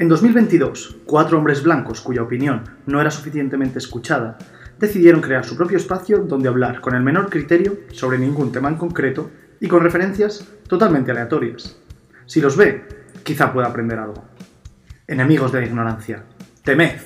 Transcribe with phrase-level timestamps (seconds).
[0.00, 4.38] En 2022, cuatro hombres blancos cuya opinión no era suficientemente escuchada
[4.78, 8.76] decidieron crear su propio espacio donde hablar con el menor criterio sobre ningún tema en
[8.76, 11.76] concreto y con referencias totalmente aleatorias.
[12.24, 12.82] Si los ve,
[13.24, 14.24] quizá pueda aprender algo.
[15.06, 16.24] Enemigos de la ignorancia,
[16.64, 16.98] temed.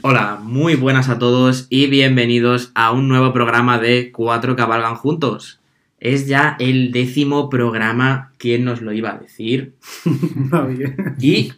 [0.00, 5.60] Hola, muy buenas a todos y bienvenidos a un nuevo programa de Cuatro Cabalgan Juntos.
[6.00, 9.74] Es ya el décimo programa, ¿quién nos lo iba a decir?
[10.52, 11.16] Va bien.
[11.20, 11.52] Y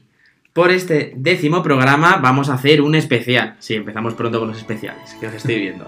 [0.55, 3.57] por este décimo programa vamos a hacer un especial.
[3.59, 5.87] Sí, empezamos pronto con los especiales, que os estoy viendo.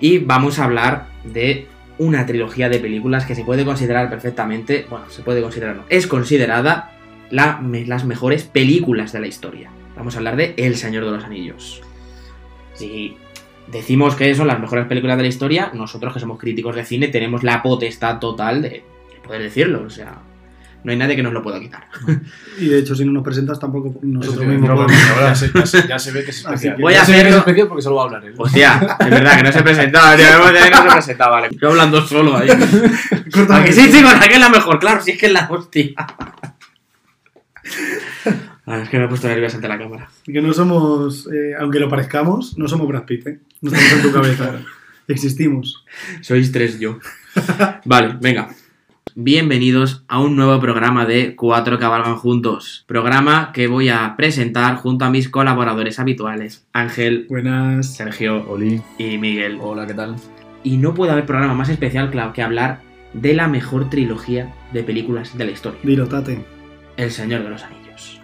[0.00, 1.68] Y vamos a hablar de
[1.98, 6.06] una trilogía de películas que se puede considerar perfectamente, bueno, se puede considerar, no, es
[6.08, 6.90] considerada
[7.30, 9.70] la- las mejores películas de la historia.
[9.96, 11.80] Vamos a hablar de El Señor de los Anillos.
[12.74, 13.16] Si
[13.68, 17.06] decimos que son las mejores películas de la historia, nosotros que somos críticos de cine
[17.08, 18.82] tenemos la potestad total de
[19.24, 19.84] poder decirlo.
[19.86, 20.18] O sea,
[20.84, 21.86] no hay nadie que nos lo pueda quitar.
[22.58, 24.86] Y de hecho, si no nos presentas, tampoco nosotros mismos no,
[25.20, 26.76] ya, se, ya se- ya se ve que es especial.
[26.76, 28.34] que Voy a hacerlo- especial porque solo va a hablar él.
[28.36, 30.26] Hostia, es verdad que no se presentaba, tío.
[30.38, 31.56] no se presentaba, vale.
[31.60, 32.48] Yo hablando solo ahí.
[33.50, 34.14] ¿A que sí, chicos?
[34.14, 34.78] ¿A que es la mejor?
[34.78, 35.90] Claro, sí es que es la hostia.
[38.66, 40.08] Ah, es que me he puesto nervioso ante la cámara.
[40.24, 43.40] Que no somos, eh, aunque lo parezcamos, no somos Brad Pitt, ¿eh?
[43.60, 44.52] No estamos en tu cabeza.
[45.08, 45.84] Existimos.
[46.20, 46.98] Sois tres yo.
[47.84, 48.48] Vale, venga.
[49.14, 52.84] Bienvenidos a un nuevo programa de Cuatro Cabalgan Juntos.
[52.86, 57.94] Programa que voy a presentar junto a mis colaboradores habituales, Ángel, Buenas.
[57.94, 58.80] Sergio Oli.
[58.98, 59.58] y Miguel.
[59.60, 60.16] Hola, ¿qué tal?
[60.64, 62.80] Y no puede haber programa más especial claro, que hablar
[63.12, 65.80] de la mejor trilogía de películas de la historia.
[65.82, 66.44] Dilo, tate.
[66.96, 68.20] El Señor de los Anillos.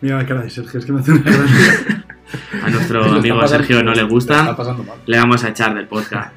[0.00, 2.04] Mira la cara de Sergio, es que me hace una gracia.
[2.64, 4.56] A nuestro amigo pasando- Sergio no le gusta,
[5.06, 6.34] le vamos a echar del podcast.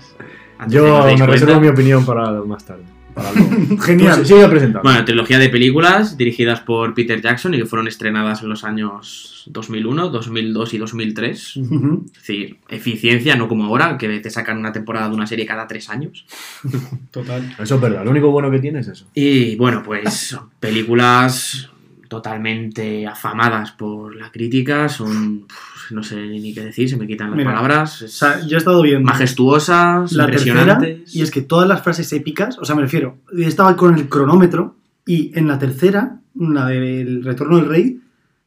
[0.60, 1.26] Antes Yo me cuenta.
[1.28, 2.84] reservo mi opinión para más tarde.
[3.18, 3.82] Para luego.
[3.82, 4.16] Genial.
[4.18, 4.84] Pues, sigue presentando.
[4.84, 9.44] Bueno, trilogía de películas dirigidas por Peter Jackson y que fueron estrenadas en los años
[9.48, 11.58] 2001, 2002 y 2003.
[11.58, 12.06] Ujú.
[12.06, 15.68] Es decir, eficiencia, no como ahora, que te sacan una temporada de una serie cada
[15.68, 16.26] tres años.
[17.12, 17.56] Total.
[17.60, 18.06] Eso es verdad.
[18.06, 19.08] Lo único bueno que tiene es eso.
[19.14, 21.70] Y bueno, pues películas
[22.08, 25.46] totalmente afamadas por la crítica, son,
[25.92, 28.58] no sé ni qué decir, se me quitan las Mira, palabras, O sea, yo he
[28.58, 32.82] estado viendo majestuosas, la tercera y es que todas las frases épicas, o sea, me
[32.82, 34.76] refiero, estaba con el cronómetro
[35.06, 38.02] y en la tercera, la del Retorno del Rey,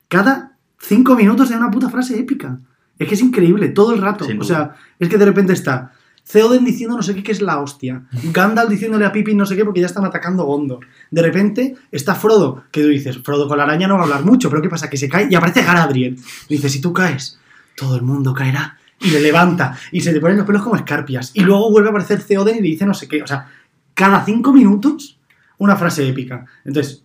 [0.08, 2.58] cada cinco minutos hay una puta frase épica.
[2.98, 4.26] Es que es increíble, todo el rato.
[4.38, 5.92] O sea, es que de repente está
[6.30, 8.02] Theoden diciendo no sé qué que es la hostia.
[8.32, 10.86] Gandalf diciéndole a Pippin no sé qué porque ya están atacando Gondor.
[11.10, 14.24] De repente está Frodo, que tú dices, Frodo con la araña no va a hablar
[14.24, 14.88] mucho, pero ¿qué pasa?
[14.88, 16.16] Que se cae y aparece Galadriel.
[16.48, 17.38] Dice, si tú caes,
[17.76, 18.78] todo el mundo caerá.
[19.00, 21.30] Y le levanta y se te ponen los pelos como escarpias.
[21.34, 23.22] Y luego vuelve a aparecer Theoden y le dice no sé qué.
[23.22, 23.48] O sea,
[23.94, 25.18] cada cinco minutos
[25.58, 26.44] una frase épica.
[26.64, 27.02] Entonces,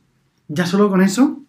[0.47, 1.41] ya solo con eso,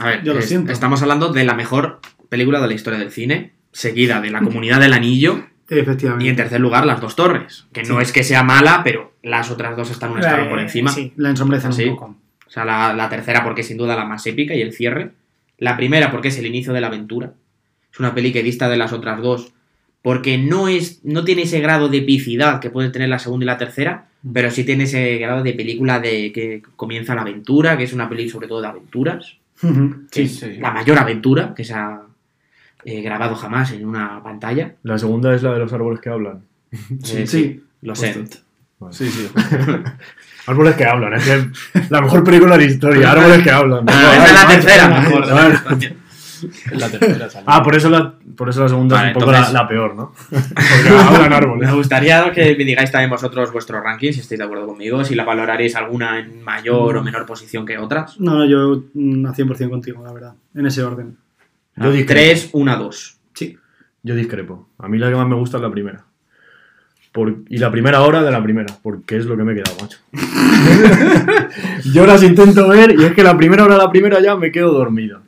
[0.00, 0.72] A ver, Yo lo es- siento.
[0.72, 4.80] estamos hablando de la mejor película de la historia del cine, seguida de La Comunidad
[4.80, 6.24] del Anillo efectivamente.
[6.24, 9.50] y en tercer lugar Las Dos Torres, que no es que sea mala, pero las
[9.50, 10.90] otras dos están un escalón Eh, por encima.
[10.90, 11.84] Sí, la ensombrecen Sí.
[11.84, 12.16] un poco.
[12.46, 15.10] O sea, la, la tercera porque es sin duda la más épica y el cierre.
[15.58, 17.32] La primera porque es el inicio de la aventura.
[17.92, 19.52] Es una peli que dista de las otras dos
[20.00, 23.46] porque no, es, no tiene ese grado de epicidad que puede tener la segunda y
[23.46, 27.84] la tercera, pero sí tiene ese grado de película de que comienza la aventura, que
[27.84, 29.36] es una peli sobre todo de aventuras.
[29.60, 29.68] Que
[30.12, 30.56] Sí, es sí.
[30.60, 32.00] la mayor aventura que se ha
[32.84, 34.74] eh, grabado jamás en una pantalla.
[34.82, 36.42] La segunda es la de los árboles que hablan.
[36.72, 37.62] Eh, sí.
[37.82, 38.06] Lo Justo.
[38.06, 38.24] sé.
[38.80, 38.92] Vale.
[38.94, 39.28] Sí, sí.
[40.46, 41.12] Árboles que hablan.
[41.14, 41.50] Es que
[41.90, 43.10] la mejor película de la historia.
[43.12, 43.84] Árboles que hablan.
[43.88, 45.30] Ah, esa es la tercera, mejor.
[45.30, 45.96] Vale.
[46.70, 47.44] Es la tercera salió.
[47.50, 49.68] Ah, por eso la, por eso la segunda Vale, es un poco entonces- la, la
[49.68, 50.12] peor, ¿no?
[50.30, 51.68] Porque hablan árboles.
[51.68, 55.14] Me gustaría que me digáis también vosotros vuestros rankings, si estáis de acuerdo conmigo, si
[55.16, 58.18] la valoraréis alguna en mayor o menor posición que otras.
[58.20, 60.34] No, no, yo mm, a 100% contigo, la verdad.
[60.54, 61.16] En ese orden.
[61.80, 62.12] Yo discrepo.
[62.20, 63.18] 3, 1, 2.
[63.34, 63.56] Sí.
[64.02, 64.68] Yo discrepo.
[64.78, 66.04] A mí la que más me gusta es la primera.
[67.12, 69.76] Por- y la primera hora de la primera, porque es lo que me he quedado,
[69.80, 69.98] macho.
[71.92, 74.50] Yo las intento ver y es que la primera hora de la primera ya me
[74.52, 75.22] quedo dormido.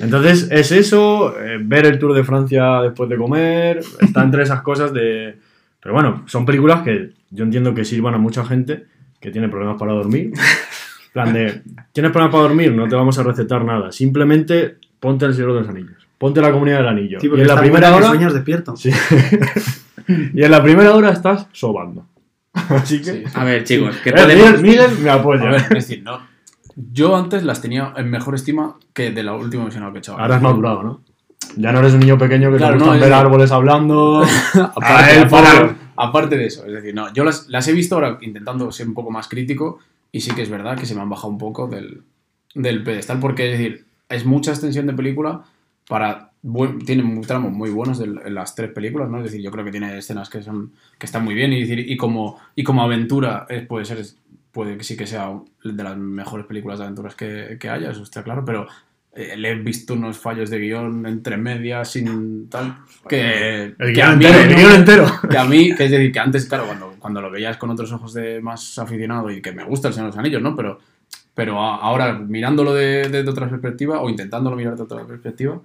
[0.00, 4.62] Entonces es eso, eh, ver el Tour de Francia después de comer, está entre esas
[4.62, 5.38] cosas de...
[5.80, 8.86] Pero bueno, son películas que yo entiendo que sirvan a mucha gente
[9.20, 10.32] que tiene problemas para dormir.
[11.08, 11.62] En plan de,
[11.92, 12.70] ¿tienes problemas para dormir?
[12.72, 13.90] No te vamos a recetar nada.
[13.90, 16.06] Simplemente ponte el Señor de los Anillos.
[16.18, 17.20] Ponte la Comunidad del Anillo.
[17.20, 18.06] Sí, y porque en la primera que hora...
[18.08, 18.76] sueñas despierto.
[18.76, 18.90] Sí.
[20.34, 22.06] y en la primera hora estás sobando.
[22.52, 23.12] Así que...
[23.12, 23.22] Sí.
[23.34, 24.60] A ver, chicos, ¿qué Eh, podemos...?
[24.60, 25.44] Miguel, Miguel me A apoya.
[25.50, 26.20] ver, es decir, no.
[26.92, 30.18] Yo antes las tenía en mejor estima que de la última versión que he hecho.
[30.18, 31.00] Ahora has madurado, ¿no?
[31.56, 34.22] Ya no eres un niño pequeño que Claro, te no, ver decir- árboles hablando.
[34.54, 37.94] aparte, A él, aparte- aparte de eso, es decir, no, yo las, las he visto
[37.96, 39.78] ahora intentando ser un poco más crítico
[40.12, 42.02] y sí que es verdad que se me han bajado un poco del,
[42.54, 45.42] del pedestal porque, es decir, es mucha extensión de película
[45.88, 46.30] para...
[46.42, 49.18] buen- tiene tramos muy buenos en las tres películas, ¿no?
[49.18, 51.78] Es decir, yo creo que tiene escenas que son que están muy bien y, decir,
[51.80, 53.98] y, como, y como aventura eh, puede ser...
[54.50, 55.30] Puede que sí que sea
[55.62, 58.66] de las mejores películas de aventuras que, que haya, eso está claro, pero
[59.14, 62.76] eh, le he visto unos fallos de guion entre medias, sin tal,
[63.08, 65.06] que, El que guion a mí entero, el no- guion entero.
[65.30, 67.92] que a mí, que es decir, que antes, claro, cuando, cuando lo veías con otros
[67.92, 70.56] ojos de más aficionado y que me gusta el Señor de los Anillos, ¿no?
[70.56, 70.78] Pero,
[71.38, 75.60] pero a- ahora, mirándolo de, de otra perspectiva, o intentándolo mirar de otra perspectiva,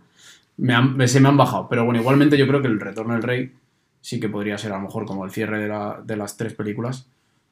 [0.58, 1.68] me han- se me han bajado.
[1.68, 3.52] Pero bueno, igualmente yo creo que el Retorno del Rey
[4.00, 6.54] sí que podría ser a lo mejor como el cierre de, la- de las tres
[6.54, 7.08] películas,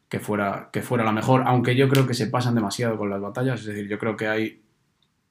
[0.07, 3.21] que fuera, que fuera la mejor, aunque yo creo que se pasan demasiado con las
[3.21, 4.62] batallas, es decir, yo creo que hay,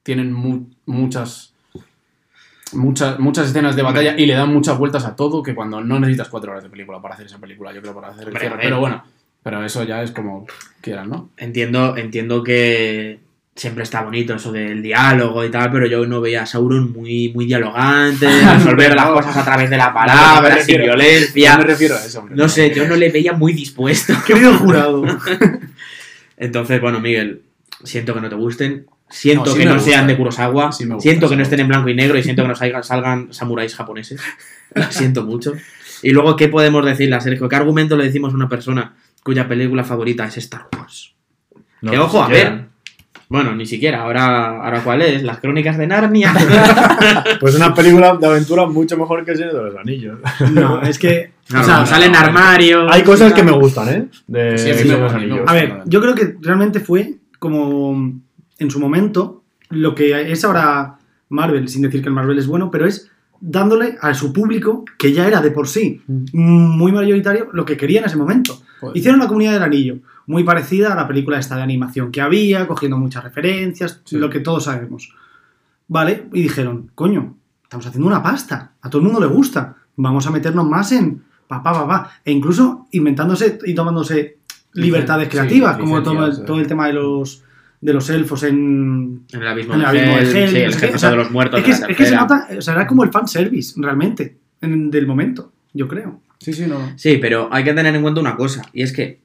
[0.03, 1.53] tienen mu- muchas...
[2.73, 5.99] Muchas, muchas escenas de batalla y le dan muchas vueltas a todo que cuando no
[5.99, 8.55] necesitas cuatro horas de película para hacer esa película, yo creo para hacer el cierre.
[8.63, 9.03] Pero bueno,
[9.43, 10.45] pero eso ya es como
[10.81, 11.29] quieran, ¿no?
[11.37, 13.19] Entiendo, entiendo que
[13.55, 17.31] siempre está bonito eso del diálogo y tal, pero yo no veía a Sauron muy,
[17.35, 18.25] muy dialogante,
[18.57, 19.13] resolver las No.
[19.15, 21.51] cosas a través de la No, palabra, sin refiero- violencia.
[21.53, 22.35] No me refiero a eso, hombre.
[22.35, 24.13] No sé, yo no le veía muy dispuesto.
[24.25, 25.03] Querido jurado.
[26.37, 27.41] Entonces, bueno, Miguel,
[27.83, 28.85] siento que no te gusten.
[29.09, 29.89] Siento No, sí que no gusta.
[29.89, 30.71] sean de Kurosawa.
[30.71, 32.55] Sí gusta, siento que sí no estén en blanco y negro y siento que no
[32.55, 34.21] salgan, salgan samuráis japoneses.
[34.73, 35.53] Lo siento mucho.
[36.01, 37.49] Y luego, ¿qué podemos decirle a Sergio?
[37.49, 38.93] ¿Qué argumento le decimos a una persona
[39.23, 41.13] cuya película favorita es Star Wars?
[41.81, 42.71] No, que ojo, a ver.
[43.29, 44.01] Bueno, ni siquiera.
[44.01, 45.23] Ahora, ahora ¿cuál es?
[45.23, 46.33] Las crónicas de Narnia.
[47.39, 50.19] Pues una película de aventura mucho mejor que el Señor de los Anillos.
[50.51, 51.31] No, es que.
[51.49, 52.87] No, o sea, no, salen armarios.
[52.91, 54.07] Hay cosas que me gustan, ¿eh?
[54.27, 55.41] De Sí, de los Anillos.
[55.47, 58.21] A ver, yo creo que realmente fue como
[58.59, 60.97] en su momento lo que es ahora
[61.29, 63.09] Marvel, sin decir que el Marvel es bueno, pero es
[63.41, 66.01] dándole a su público, que ya era de por sí
[66.31, 68.61] muy mayoritario, lo que quería en ese momento.
[68.79, 69.97] Pues- Hicieron la comunidad del anillo,
[70.27, 74.17] muy parecida a la película esta de animación que había, cogiendo muchas referencias, Sí.
[74.17, 75.13] lo que todos sabemos.
[75.87, 80.25] Vale, y dijeron, coño, estamos haciendo una pasta, a todo el mundo le gusta, vamos
[80.27, 84.37] a meternos más en papá, papá, e incluso inventándose y tomándose
[84.73, 86.33] libertades Sí, creativas, como todo, eh.
[86.45, 87.43] todo el tema de los
[87.81, 90.65] de los elfos en, En el abismo en el abismo de sí, el sé qué,
[90.67, 92.61] ejército o sea, de los muertos es que, de la es que se nota, o
[92.61, 96.21] sea, era como el fanservice, realmente, en- del momento, yo creo.
[96.39, 96.93] Sí, sí, no.
[96.95, 99.19] Sí, pero hay que tener en cuenta una cosa, y es que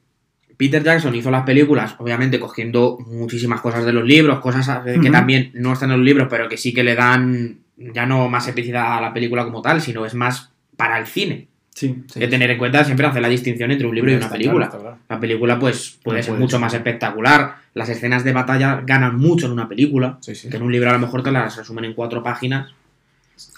[0.57, 5.11] Peter Jackson hizo las películas, obviamente cogiendo muchísimas cosas de los libros, cosas eh, que
[5.11, 8.49] también no están en los libros, pero que sí que le dan ya no más
[8.49, 11.49] epicidad a la película como tal, sino es más para el cine.
[11.79, 11.95] Sí.
[12.15, 14.67] Que tener en cuenta siempre hacer la distinción entre un libro y una película.
[14.71, 14.99] claro, está claro.
[15.11, 16.61] La película, pues, puede No ser puede mucho ser.
[16.63, 17.57] más espectacular.
[17.75, 20.17] Las escenas de batalla ganan mucho en una película.
[20.23, 20.49] Sí, sí.
[20.49, 22.73] Que en un libro a lo mejor te las resumen en cuatro páginas.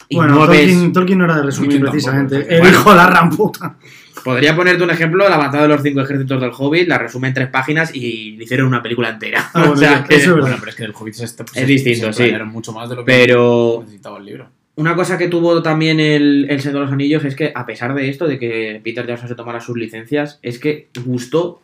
[0.09, 2.35] Y bueno, no ves- Tolkien, no era de resumir Tolkien precisamente.
[2.35, 2.79] tampoco, el bueno.
[2.79, 3.77] hijo de la ramputa.
[4.25, 7.35] Podría ponerte un ejemplo, la batalla de los cinco ejércitos del Hobbit, la resume en
[7.35, 9.49] tres páginas y le hicieron una película entera.
[9.55, 10.29] Ah, bueno, o sea, eso que- es.
[10.41, 12.33] Bueno, pero es que el Hobbit es, Es distinto, sí.
[12.47, 14.49] mucho más de lo que Pero necesitaba el libro.
[14.79, 17.95] Una cosa que tuvo también el, el Señor de los Anillos es que, a pesar
[17.95, 21.61] de esto, de que Peter Jackson se tomara sus licencias, es que gustó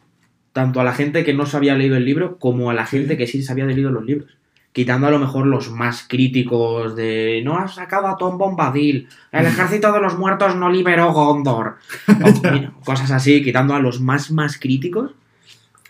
[0.53, 3.17] tanto a la gente que no se había leído el libro como a la gente
[3.17, 4.37] que sí se había leído los libros.
[4.73, 9.47] Quitando a lo mejor los más críticos de no has sacado a Tom Bombadil, el
[9.47, 11.77] ejército de los muertos no liberó Gondor.
[12.09, 15.13] O, mira, cosas así, quitando a los más más críticos.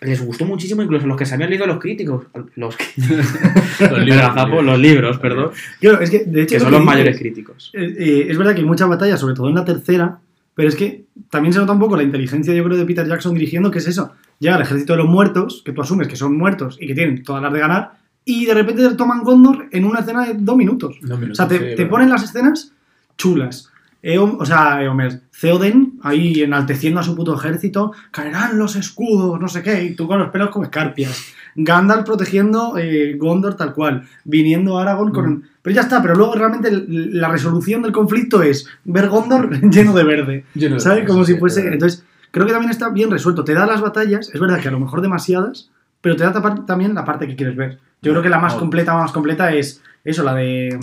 [0.01, 2.25] Les gustó muchísimo, incluso los que se habían leído los críticos.
[2.55, 2.75] Los,
[3.79, 5.51] Los libros, los libros, perdón.
[5.79, 7.71] Claro, es que de hecho Que es son lo los que mayores críticos.
[7.73, 10.19] Eh, eh, es verdad que hay muchas batallas, sobre todo en la tercera,
[10.53, 13.33] pero es que también se nota un poco la inteligencia, yo creo, de Peter Jackson
[13.33, 14.13] dirigiendo, que es eso.
[14.39, 17.23] Llega el ejército de los muertos, que tú asumes que son muertos y que tienen
[17.23, 17.91] todas las de ganar,
[18.25, 20.97] y de repente toman Gondor en una escena de dos minutos.
[21.01, 22.73] Dos O sea, te, sí, te ponen las escenas
[23.17, 23.71] chulas.
[24.05, 29.47] Eom- o sea, Eomer, Theoden ahí enalteciendo a su puto ejército, caerán los escudos, no
[29.47, 31.33] sé qué, y tú con los pelos como escarpias.
[31.55, 35.43] Gandalf protegiendo eh, Gondor tal cual, viniendo Aragorn con...
[35.63, 40.03] Pero ya está, pero luego realmente la resolución del conflicto es ver Gondor lleno de
[40.03, 40.45] verde.
[40.53, 41.07] Lleno ¿Sabes?
[41.07, 41.67] Como si fuese...
[41.67, 43.43] Entonces, creo que también está bien resuelto.
[43.43, 45.71] Te da las batallas, es verdad que a lo mejor demasiadas,
[46.01, 46.31] pero te da
[46.67, 47.79] también la parte que quieres ver.
[48.03, 50.77] Yo creo que la más completa, más completa es eso, la de...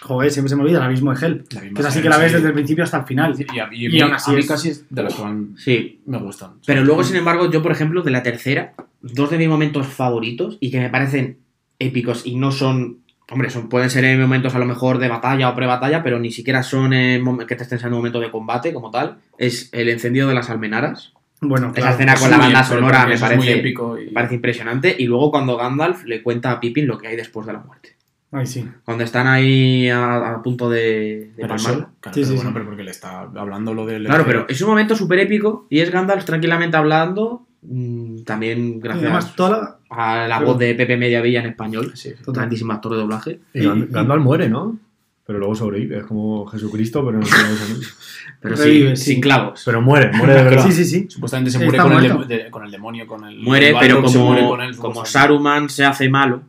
[0.00, 1.44] Joder, siempre se me olvida, el abismo de Hell.
[1.52, 2.34] La misma Que es así que la ves sí.
[2.36, 3.34] desde el principio hasta el final.
[3.38, 5.14] Y, a, y, Y a aún mí- así a mí es- casi es de las
[5.14, 5.22] que
[5.56, 6.00] Sí.
[6.06, 6.52] me gustan.
[6.66, 10.56] Pero luego, sin embargo, yo, por ejemplo, de la tercera, dos de mis momentos favoritos
[10.60, 11.38] y que me parecen
[11.78, 12.98] épicos y no son.
[13.30, 16.30] Hombre, son, pueden ser en momentos a lo mejor de batalla o pre-batalla, pero ni
[16.30, 19.18] siquiera son en que te estés en un momento de combate como tal.
[19.38, 21.12] Es el encendido de las almenaras.
[21.40, 24.94] Bueno, Esa escena Es con la banda sonora me parece, épico y- me parece impresionante.
[24.98, 27.96] Y luego cuando Gandalf le cuenta a Pippin lo que hay después de la muerte.
[28.34, 28.66] Ay, sí.
[28.84, 31.78] Cuando están ahí a, a punto de, de Pero palmarla.
[31.82, 32.54] eso, claro, Sí, pero sí, bueno, sí.
[32.54, 34.04] pero porque le está hablando lo del.
[34.06, 37.46] Claro, pero es un momento súper épico y es Gandalf tranquilamente hablando.
[37.62, 39.76] mm, También gracias además, toda la,
[40.22, 41.92] a la Pero- voz de Pepe Mediavilla en español.
[41.94, 42.10] Sí.
[42.26, 43.40] Grandísimo actor de doblaje.
[43.52, 44.78] Y Y- Gand- Gandalf muere, ¿no?
[45.26, 47.98] Pero luego sobrevive, es como Jesucristo, pero no anillos.
[48.40, 48.96] Pero sí.
[48.96, 49.62] sin clavos.
[49.64, 50.64] Pero muere, muere de verdad.
[50.66, 51.06] Sí, sí, sí.
[51.08, 53.38] Supuestamente se muere con el, de- con el demonio, con el.
[53.38, 55.10] Muere, el pero como, muere con él, como supuestamente.
[55.10, 56.42] Saruman se hace malo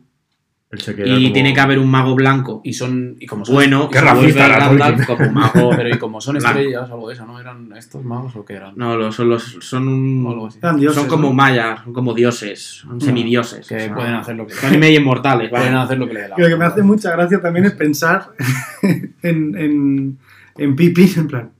[0.76, 3.16] y como- tiene que haber un mago blanco Y son.
[3.20, 5.04] Y como son bueno, Qué racista Tolkien.
[5.06, 5.70] como mago.
[5.76, 7.40] Pero y como son estrellas o algo de eso, ¿no?
[7.40, 8.74] ¿Eran estos magos o qué eran?
[8.76, 10.58] No, los, son, los, son, un- algo así.
[10.62, 11.34] Eran dioses, son como ¿no?
[11.34, 13.66] mayas, son como dioses, son semidioses.
[13.66, 15.64] Que o sea, pueden hacer lo que Son medio inmortales, ¿vale?
[15.66, 17.72] Pueden hacer lo que le dé la lo que me hace mucha gracia también es
[17.72, 18.30] pensar
[19.22, 20.18] en, en,
[20.56, 21.50] en Pipi, en plan,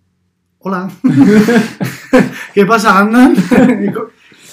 [0.59, 0.89] hola,
[2.55, 3.35] ¿qué pasa, Andan?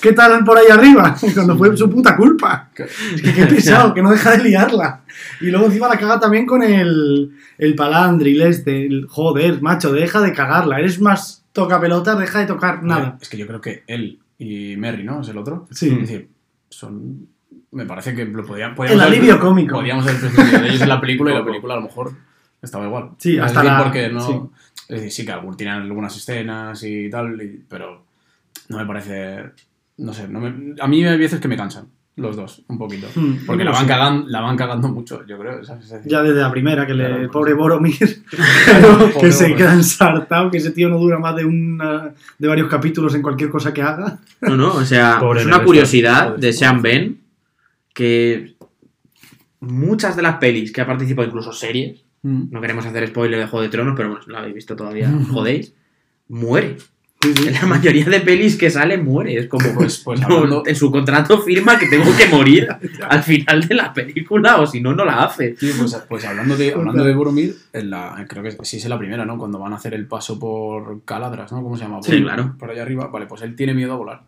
[0.01, 1.15] ¿Qué tal por ahí arriba?
[1.33, 2.69] Cuando fue su puta culpa.
[2.75, 5.01] Es que qué pesado, que no deja de liarla.
[5.39, 10.19] Y luego encima la caga también con el, el palandril este, el joder, macho, deja
[10.21, 10.79] de cagarla.
[10.79, 13.17] Eres más toca pelotas, deja de tocar nada.
[13.21, 15.21] Es que yo creo que él y Merry, ¿no?
[15.21, 15.67] Es el otro.
[15.71, 15.89] Sí.
[15.89, 16.29] Es decir,
[16.69, 17.27] son.
[17.71, 18.75] Me parece que lo podían.
[18.89, 19.75] El alivio cómico.
[19.75, 22.11] Podíamos haber prescindido de ellos en la película y la película a lo mejor
[22.61, 23.11] estaba igual.
[23.17, 24.21] Sí, Es hasta decir, la- Porque no.
[24.21, 24.33] sí.
[24.89, 28.03] Es decir, sí que algún, tienen algunas escenas y tal, y- pero
[28.69, 29.51] no me parece.
[29.97, 33.07] No sé, no me- a mí hay veces que me cansan los dos, un poquito.
[33.15, 35.63] Hmm, Porque la lo van, cagando, la van cagando mucho, yo creo.
[35.63, 35.85] ¿sabes?
[35.85, 37.57] Es decir, Ya desde la primera, que le, Claro, el pues pobre sí.
[37.57, 38.23] Boromir,
[38.81, 42.67] Pobre que se queda ensartado, que ese tío no dura más de, una, de varios
[42.69, 44.19] capítulos en cualquier cosa que haga.
[44.41, 47.21] No, no, o sea, Pobre es una curiosidad de Sean Ben
[47.93, 48.55] que
[49.59, 52.51] muchas de las pelis que ha participado, incluso series, Mm.
[52.51, 55.09] no queremos hacer spoiler de Juego de Tronos, pero bueno, no la habéis visto todavía,
[55.31, 55.73] jodéis,
[56.27, 56.77] muere.
[57.21, 57.47] Sí, sí.
[57.49, 59.37] En la mayoría de pelis que sale, muere.
[59.37, 62.67] Es como, Pues- pues no, hablando- en su contrato firma que tengo que morir
[63.09, 65.55] al final de la película, o si no, no la hace.
[65.57, 68.97] Sí, pues, pues hablando de hablando de Boromir, en la, creo que sí es la
[68.97, 69.37] primera, ¿no?
[69.37, 71.61] Cuando van a hacer el paso por Caladras, ¿no?
[71.61, 71.99] ¿Cómo se llama?
[72.01, 72.55] Sí, Por- claro.
[72.57, 73.07] Por allá arriba.
[73.07, 74.23] Vale, pues él tiene miedo a volar.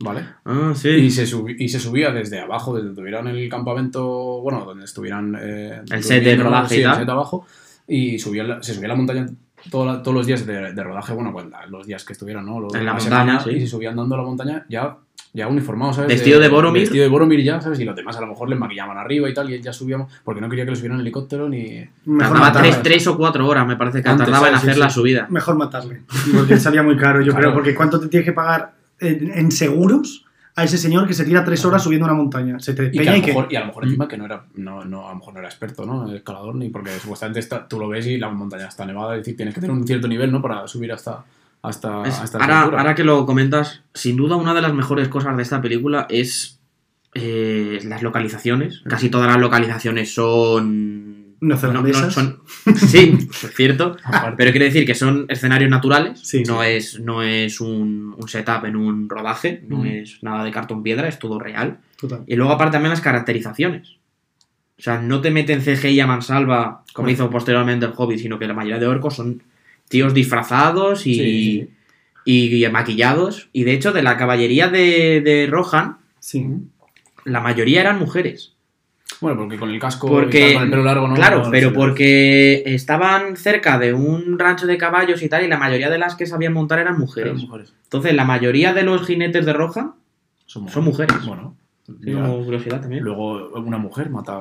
[0.00, 0.22] ¿Vale?
[0.44, 1.10] Ah, Y sí.
[1.10, 5.34] se, subi- y se subía desde abajo, desde donde estuvieran el campamento, bueno, donde estuvieran...
[5.40, 7.46] eh, El set de rodaje y Sí, el set abajo.
[7.86, 9.26] Y subía la- se subía a la montaña
[9.70, 12.60] toda la- todos los días de, de rodaje, bueno, pues, los días que estuvieran, ¿no?
[12.60, 13.50] Los- En la montaña, semanas, sí.
[13.50, 14.96] Y se subían andando a la montaña ya,
[15.32, 16.08] ya uniformados, ¿sabes?
[16.10, 16.82] Vestido de Boromir.
[16.82, 17.80] Vestido de Boromir ya, ¿sabes?
[17.80, 19.98] Y los demás a lo mejor les maquillaban arriba y tal, y él ya subía,
[20.24, 21.84] porque no quería que lo subieran en helicóptero ni...
[22.04, 22.70] Mejor Tardaba matarle.
[22.70, 24.80] tres, tres o cuatro horas, me parece que Antes, tardaba en hacer sí.
[24.80, 25.26] la subida.
[25.30, 26.02] Mejor matarle.
[26.36, 27.38] Porque salía muy caro, yo Claro.
[27.48, 27.54] creo.
[27.54, 30.23] Porque ¿cuánto te tienes que pagar en, en seguros
[30.56, 32.58] a ese señor que se tira tres horas subiendo una montaña?
[32.60, 33.26] Se te Y, que a lo y que...
[33.28, 35.40] mejor, y a lo mejor encima que no era, no, no, a lo mejor no
[35.40, 36.08] era experto, ¿no?
[36.08, 39.20] El escalador, ni porque supuestamente está, tú lo ves y la montaña está nevada, es
[39.20, 40.40] decir, tienes que tener un cierto nivel, ¿no?
[40.40, 41.24] Para subir hasta,
[41.62, 45.36] hasta, Es- hasta ahora, ahora que lo comentas, sin duda una de las mejores cosas
[45.36, 46.60] de esta película es
[47.14, 48.82] eh, las localizaciones.
[48.88, 51.23] Casi todas las localizaciones son...
[51.48, 52.12] Neozelandesas.
[52.14, 52.40] son-
[52.76, 53.96] sí, es cierto.
[54.36, 56.68] Pero quiere decir que son escenarios naturales, Sí, no, sí.
[56.68, 61.08] Es, no es un, un setup en un rodaje, no es nada de cartón piedra,
[61.08, 61.78] es todo real.
[61.98, 62.22] Total.
[62.26, 63.96] Y luego aparte también las caracterizaciones.
[64.78, 68.46] O sea, no te meten CGI a mansalva como hizo posteriormente el Hobbit, sino que
[68.48, 69.42] la mayoría de orcos son
[69.88, 71.68] tíos disfrazados y, Sí,
[72.24, 73.48] y maquillados.
[73.52, 75.98] Y de hecho, de la caballería de, de Rohan,
[77.24, 78.53] la mayoría eran mujeres.
[79.20, 81.14] Bueno, porque con el casco Porque, y tal, con el pelo largo, ¿no?
[81.14, 85.48] claro, No, pero sí, porque estaban cerca de un rancho de caballos y tal, y
[85.48, 87.44] la mayoría de las que sabían montar eran eran mujeres.
[87.84, 89.92] Entonces, la mayoría de los jinetes de Rohan
[90.46, 91.16] Son Son mujeres.
[91.26, 91.56] Bueno.
[92.02, 93.04] Sí, como curiosidad también.
[93.04, 94.38] Luego una mujer mata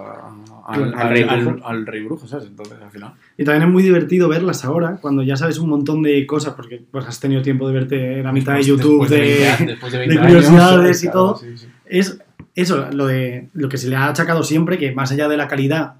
[0.66, 1.68] al, Al al- rey al- brujo.
[1.68, 2.46] al rey brujo, ¿sabes?
[2.48, 3.14] Entonces al final.
[3.38, 6.82] Y también es muy divertido verlas ahora, cuando ya sabes un montón de cosas, porque
[6.90, 9.92] pues, has tenido tiempo de verte la mitad de YouTube después de, de, 20 después
[9.92, 11.36] de, de 20 años, curiosidades y claro, todo.
[11.36, 11.68] sí, sí.
[11.86, 12.23] es
[12.56, 15.48] eso, lo de lo que se le ha achacado siempre, que más allá de la
[15.48, 15.96] calidad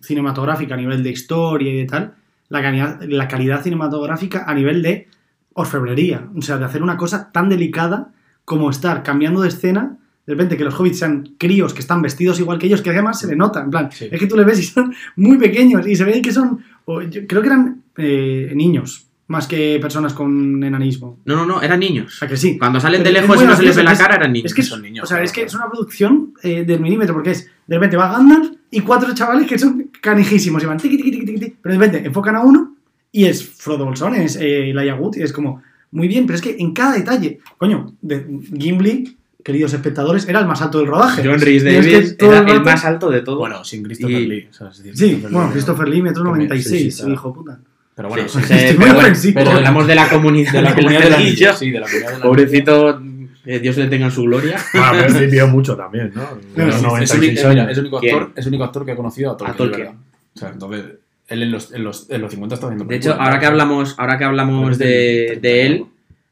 [0.00, 2.14] cinematográfica a nivel de historia y de tal,
[2.48, 5.08] la calidad, la calidad cinematográfica a nivel de
[5.54, 6.28] orfebrería.
[6.36, 8.12] O sea, de hacer una cosa tan delicada
[8.44, 9.96] como estar cambiando de escena.
[10.26, 13.18] De repente que los hobbits sean críos que están vestidos igual que ellos, que además
[13.20, 14.08] se le nota, en plan, Sí.
[14.10, 17.02] es que tú le ves y son muy pequeños y se ve que son, o
[17.02, 21.18] yo creo que eran eh, niños, más que personas con enanismo.
[21.24, 22.14] No, no, no, eran niños.
[22.14, 22.58] O sea que sí.
[22.58, 24.46] Cuando salen Pero de lejos y no se les ve la cara, eran niños.
[24.46, 27.30] Es que son niños, o sea, es que es una producción eh, del milímetro, porque
[27.30, 31.10] es, de repente va Gandalf y cuatro chavales que son canijísimos y van tiqui, tiqui,
[31.10, 32.74] tiqui, tiqui, pero de repente enfocan a uno
[33.10, 35.62] y es Frodo Bolsón, es eh, Wood, y es como,
[35.92, 38.26] muy bien, pero es que en cada detalle, coño, de
[38.58, 41.22] Gimli, queridos espectadores, era el más alto del rodaje.
[41.24, 43.38] John Rhys Y es que Davis era el más alto de todo.
[43.38, 44.48] Bueno, sin Christopher Y- Lee.
[44.50, 44.58] Sí,
[44.90, 47.60] Christopher bueno, Lee, Christopher Lee, metro que me- 96, sí, sí, hijo puta.
[47.96, 48.46] Pero bueno, Sí, sí,
[49.34, 51.28] pero bueno, hablamos de la comunidad de la comunidad del anillo.
[51.50, 51.54] anillo.
[51.56, 52.28] Sí, de la comunidad del anillo.
[52.28, 53.02] Pobrecito,
[53.46, 54.56] eh, Dios le tenga en su gloria.
[54.72, 56.22] Bueno, pero este vivió mucho también, ¿no?
[56.54, 58.64] Pero Los sí, Es el, 96 único- mira, es el único actor, es el único
[58.64, 59.56] actor que ha conocido a Tolkien.
[59.56, 59.86] Tolkien.
[59.86, 60.00] ¿verdad?
[60.34, 60.84] O sea, entonces,
[61.28, 63.52] él en los, en los, en los 50 está haciendo De hecho, ahora que ¿no?
[63.52, 65.84] hablamos, ahora que hablamos de, de él,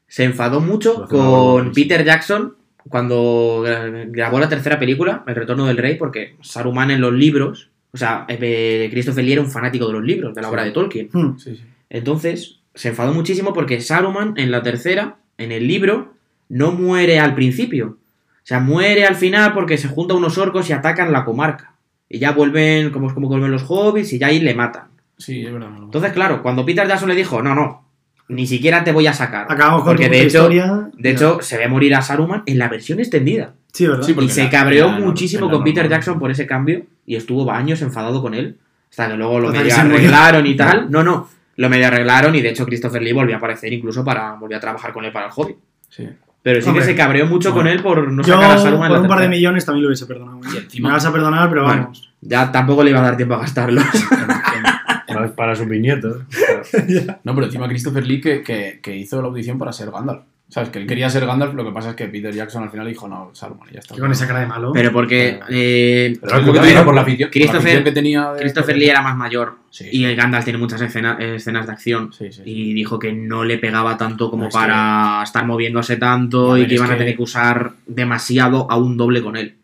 [0.07, 1.71] se enfadó mucho con.
[1.71, 2.55] Peter Jackson
[2.89, 7.69] cuando gra- grabó la tercera película, El Retorno del Rey, porque Saruman en los libros,
[7.93, 10.51] o sea, eh, Christopher Lee era un fanático de los libros, de la Sí.
[10.51, 11.09] obra de Tolkien.
[11.11, 11.37] Hmm.
[11.37, 11.63] Sí, sí.
[11.89, 16.13] Entonces, se enfadó muchísimo porque Saruman en la tercera, en el libro,
[16.49, 17.97] no muere al principio.
[17.97, 21.75] O sea, muere al final porque se juntan unos orcos y atacan la comarca.
[22.09, 24.87] Y ya vuelven, como es como vuelven los hobbits, y ya ahí le matan.
[25.17, 25.69] Sí, es verdad.
[25.81, 27.87] Entonces, claro, cuando Peter Jackson le dijo, no, no,
[28.27, 29.45] ni siquiera te voy a sacar.
[29.49, 30.89] Acabamos con porque de hecho, historia.
[30.97, 33.53] de hecho, se ve morir a Saruman en la versión extendida.
[33.73, 34.03] Sí, ¿verdad?
[34.03, 35.89] Sí, porque Y se cabreó la- muchísimo la con Peter.
[35.89, 38.57] Jackson por ese cambio y estuvo años enfadado con él.
[38.91, 40.91] Hasta que luego lo medio se arreglaron y tal.
[40.91, 41.27] No, no.
[41.55, 44.33] Lo medio arreglaron y de hecho Christopher Lee volvió a aparecer incluso para.
[44.33, 45.55] volvió a trabajar con él para el hobby.
[45.89, 46.07] Sí.
[46.43, 46.83] Pero sí Hombre.
[46.83, 49.21] que se cabreó mucho con él por no Yo, sacar a Saruman por un par
[49.21, 50.39] de millones también lo hubiese perdonado.
[50.53, 51.81] Y encima- Me vas a perdonar, pero Bueno.
[51.83, 52.11] vamos.
[52.21, 53.83] Ya tampoco le iba a dar tiempo a gastarlos.
[55.07, 56.23] Para, para sus viñetos.
[57.23, 60.23] No, pero encima Christopher Lee que, que, que hizo la audición para ser Gandalf.
[60.53, 60.69] ¿Sabes?
[60.69, 63.07] Que él quería ser Gandalf, lo que pasa es que Peter Jackson al final dijo,
[63.07, 63.95] no, Saruman, y ya está.
[63.95, 64.71] Que con esa cara de malo.
[64.71, 67.57] Pero porque eh, Pero es lo que te digo, por la afición, por la Christopher-
[67.61, 68.31] afición que tenía.
[68.33, 71.71] de- Christopher Lee era más mayor Sí, y el Gandalf tiene muchas escena- escenas de
[71.71, 72.13] acción.
[72.13, 72.41] Sí, sí, sí.
[72.45, 76.55] Y dijo que no le pegaba tanto como No, es que- para estar moviéndose tanto
[76.55, 79.57] y que iban a tener que usar demasiado a un doble con él.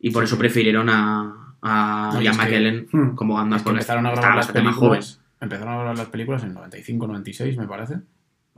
[0.00, 3.14] Y por eso prefirieron a, a No, Ian McKellen Hmm.
[3.14, 3.60] como Gandalf.
[3.60, 5.00] Es que porque empezaron a grabar las bastante más joven.
[5.00, 5.20] películas.
[5.40, 7.94] Empezaron a grabar las películas en 95, 96, me parece.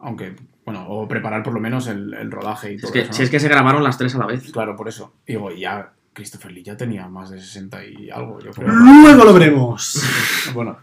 [0.01, 3.09] Aunque, bueno, o preparar por lo menos el, el rodaje y todo Es que, eso.
[3.09, 3.15] ¿no?
[3.15, 4.51] si es que se grabaron las tres a la vez.
[4.53, 5.13] Claro, por eso.
[5.27, 8.69] Y digo, ya Christopher Lee ya tenía más de 60 y algo, yo creo.
[8.69, 10.03] Luego lo veremos.
[10.55, 10.79] Bueno,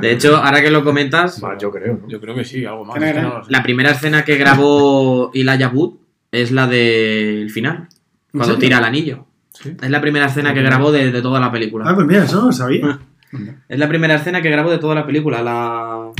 [0.00, 2.08] De hecho, ahora que lo comentas, Más, yo creo, ¿no?
[2.08, 3.00] yo creo que sí, algo más.
[3.48, 5.94] La primera escena que grabó Elijah Wood
[6.30, 7.88] es la del final,
[8.30, 9.26] cuando tira el anillo.
[9.50, 9.76] Sí.
[9.80, 11.84] Es la primera escena que grabó de, de toda la película.
[11.88, 12.98] Ah, pues mira, eso no lo sabía.
[13.68, 16.10] Es la primera escena que grabó de toda la película, la...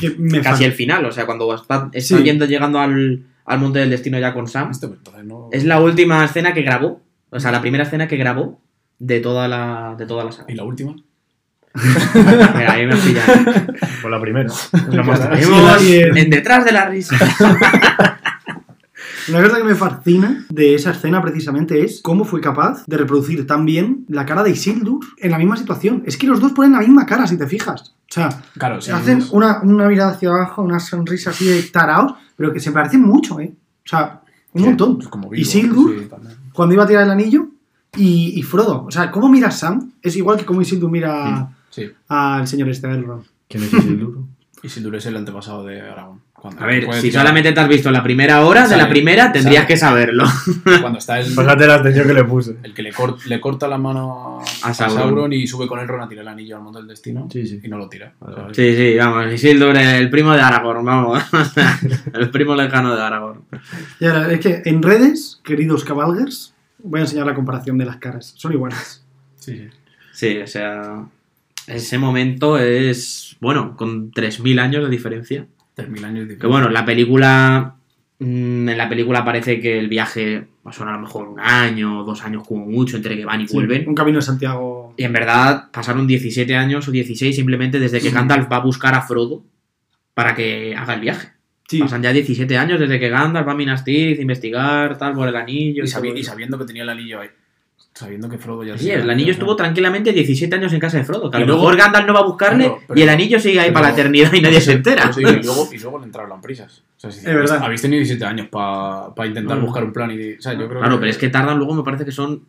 [0.42, 2.23] Casi el final, o sea, cuando está, está Sí.
[2.23, 4.71] yendo, llegando al, al monte del destino ya con Sam.
[4.71, 5.49] Pues, no...
[5.52, 8.61] Es la última escena que grabó, o sea, la primera escena que grabó
[8.99, 10.50] de toda la, de toda la saga.
[10.52, 10.94] ¿Y la última?
[11.75, 13.66] Mira, ahí me pillan.
[14.00, 14.49] Por la primera.
[16.14, 17.16] En detrás de la risa.
[19.29, 23.47] Una cosa que me fascina de esa escena precisamente es cómo fue capaz de reproducir
[23.47, 26.03] tan bien la cara de Isildur en la misma situación.
[26.07, 27.95] Es que los dos ponen la misma cara, si te fijas.
[28.11, 28.91] O sea, Claro, sí.
[28.91, 32.71] hacen es- una, una mirada hacia abajo, una sonrisa así de taraos, pero que se
[32.73, 33.55] parecen mucho, ¿eh?
[33.85, 34.99] O sea, un sí, montón.
[35.01, 36.09] es como Bilbo, Isildur, sí,
[36.53, 37.49] cuando iba a tirar el anillo,
[37.97, 38.85] y, y Frodo.
[38.87, 41.91] O sea, cómo mira Sam es igual que cómo Isildur mira Sí.
[42.09, 43.25] al señor este Elrond.
[43.49, 44.19] ¿Quién es Isildur?
[44.63, 46.21] Isildur es el antepasado de Aragón.
[46.44, 49.33] Cuando A ver, si tirar- solamente te has visto la primera hora de la primera,
[49.33, 50.24] tendrías que saberlo.
[50.83, 52.57] Cuando está el, Fíjate la atención que le puse.
[52.62, 54.96] el que le, cor- le corta la mano a, Sauron.
[54.98, 55.33] Sauron.
[55.33, 57.61] y sube con el Ron a tirar el anillo al mundo del destino Sí, sí.
[57.64, 58.12] y no lo tira.
[58.52, 61.22] Sí, sí, vamos, Isildur, el primo de Aragorn, vamos.
[62.12, 63.40] el primo lejano de Aragorn.
[63.98, 66.52] Y ahora, es que en redes, queridos cabalgers,
[66.83, 68.35] voy a enseñar la comparación de las caras.
[68.37, 69.02] Son iguales.
[69.37, 69.68] Sí, sí.
[70.12, 71.07] Sí, o sea,
[71.66, 75.46] ese momento es, bueno, con 3.000 años de diferencia.
[75.75, 77.75] 3.000 años de Que bueno, la película,
[78.19, 82.01] mm, en la película parece que el viaje pues, son a lo mejor un año
[82.01, 83.89] o dos años como mucho entre que van y Sí, vuelven.
[83.89, 84.95] un camino de Santiago.
[84.97, 88.95] Y en verdad pasaron 17 años o 16 simplemente desde que Gandalf va a buscar
[88.95, 89.45] a Frodo
[90.15, 91.29] para que haga el viaje.
[91.69, 95.15] Sí, Pasan ya 17 años desde que Gandalf va a Minas Tirith a investigar tal
[95.15, 95.83] por el anillo.
[95.83, 96.31] Y, Y, sabi- todo y eso.
[96.31, 97.29] sabiendo que tenía el anillo ahí.
[97.94, 101.30] Sabiendo que Frodo ya Sí, el anillo estuvo tranquilamente 17 años en casa de Frodo.
[101.30, 103.61] Que a lo luego- mejor Gandalf no va a buscarle pero- y el anillo sigue
[103.61, 105.12] ahí pero- para la eternidad y nadie se entera.
[105.12, 106.83] Sí, y, luego, y luego le entraron prisas.
[106.96, 107.61] O sea, si- Es verdad.
[107.62, 109.64] Habéis tenido 17 años para intentar No.
[109.64, 110.33] buscar un plan y...
[110.35, 112.42] O sea, yo creo Claro, pero es que tardan luego, me parece que son.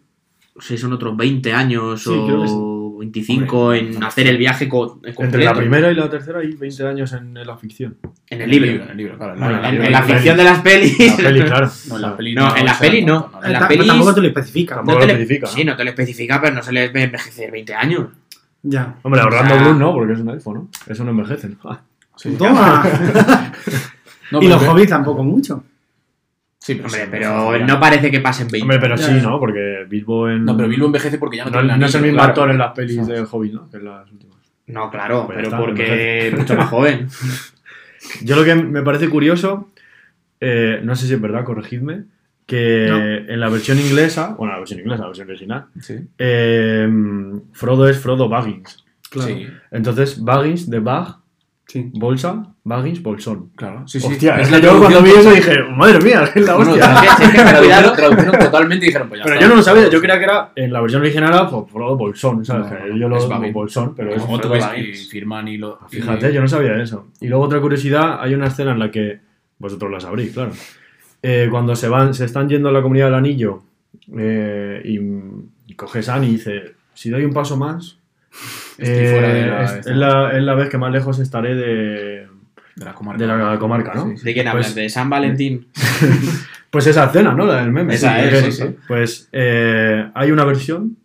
[0.55, 2.47] No sé, son otros 20 años Sí, creo que
[2.95, 5.21] o 25 Hombre, en no, hacer el viaje co- completo.
[5.23, 7.97] Entre la primera y la tercera hay 20 años en la ficción.
[8.29, 8.84] En el libro.
[8.84, 9.36] En el libro, claro.
[9.38, 10.99] Bueno, la- en, la- en la la- ficción de las pelis.
[10.99, 11.69] La peli, claro.
[11.89, 13.31] No, en la peli No, en la se peli da no.
[13.43, 14.75] En pelis- tampoco te lo especifica.
[14.75, 15.47] Tampoco No te lo le- especifica.
[15.47, 18.08] Sí, no te lo especifica, pero no se les ve envejecer 20 años.
[18.63, 18.95] Ya.
[19.03, 20.67] Hombre, O Orlando sea- Bloom no, porque es un elfo, ¿no?
[20.88, 21.49] Eso no envejece.
[21.49, 21.79] ¿no?
[22.17, 22.36] Sí.
[22.38, 22.84] ¡Toma!
[24.31, 25.63] No, y los hobbits tampoco mucho.
[26.65, 28.63] Sí, pero Hombre, sí, pero sí, no parece que pasen 20.
[28.63, 29.12] Hombre, pero sí.
[29.21, 29.39] ¿no?
[29.39, 30.43] Porque Bilbo en...
[30.45, 32.30] No, pero Bilbo envejece porque ya no, No, tiene el no es el mismo claro.
[32.30, 33.08] actor en las pelis ¿Sabes?
[33.10, 33.69] de Hobbit, ¿no?
[33.69, 34.38] Que en las últimas.
[34.65, 37.08] No, claro, Pues pero está, porque es mucho más joven.
[38.23, 39.69] Yo lo que me parece curioso,
[40.39, 42.06] eh, no sé si es verdad, corregidme,
[42.47, 42.97] que No.
[43.32, 45.95] en la versión inglesa, bueno, la versión inglesa, la versión original, Sí.
[46.17, 46.89] eh,
[47.54, 48.84] Frodo es Frodo Baggins.
[49.12, 49.28] Claro.
[49.30, 51.17] Sí, Entonces, Baggins de Bag,
[51.67, 51.89] Sí.
[51.95, 53.49] bolsa, Baggins, bolsón.
[53.56, 53.88] claro.
[53.88, 54.08] Sí, sí.
[54.08, 56.86] Hostia, es la yo cuando vi eso dije, madre mía, es la No, no, hostia.
[56.86, 59.45] tradujeron- Es que- tradujeron totalmente y dijeron, pues ya pero está.
[59.45, 61.43] yo no lo sabía, yo creía que era en la versión original era
[61.97, 62.71] Bolsón, ¿sabes?
[62.71, 63.54] No, Que yo lo es Baggins.
[63.54, 64.36] Bolsón, pero es Como
[64.78, 65.80] y firman y lo...
[65.89, 67.08] Fíjate, yo no sabía eso.
[67.19, 69.19] Y luego otra curiosidad, hay una escena en la que,
[69.58, 70.51] vosotros la sabréis, claro,
[71.23, 73.63] eh, cuando se van, se están yendo a la comunidad del anillo
[74.17, 74.99] eh, y,
[75.67, 77.97] y coge San y dice, si doy un paso más,
[78.78, 82.28] Estoy fuera de la- es, la, es la vez que más lejos estaré de,
[82.76, 83.21] De la comarca.
[83.21, 84.10] de la comarca, ¿no?
[84.10, 84.26] Sí, sí.
[84.26, 84.67] ¿De quién hablas?
[84.67, 85.67] Pues- ¿De San Valentín?
[86.69, 87.45] Pues esa escena, ¿no?
[87.45, 87.93] La del meme.
[87.95, 88.76] Esa es, que- sí, sí.
[88.86, 90.98] Pues eh, hay una versión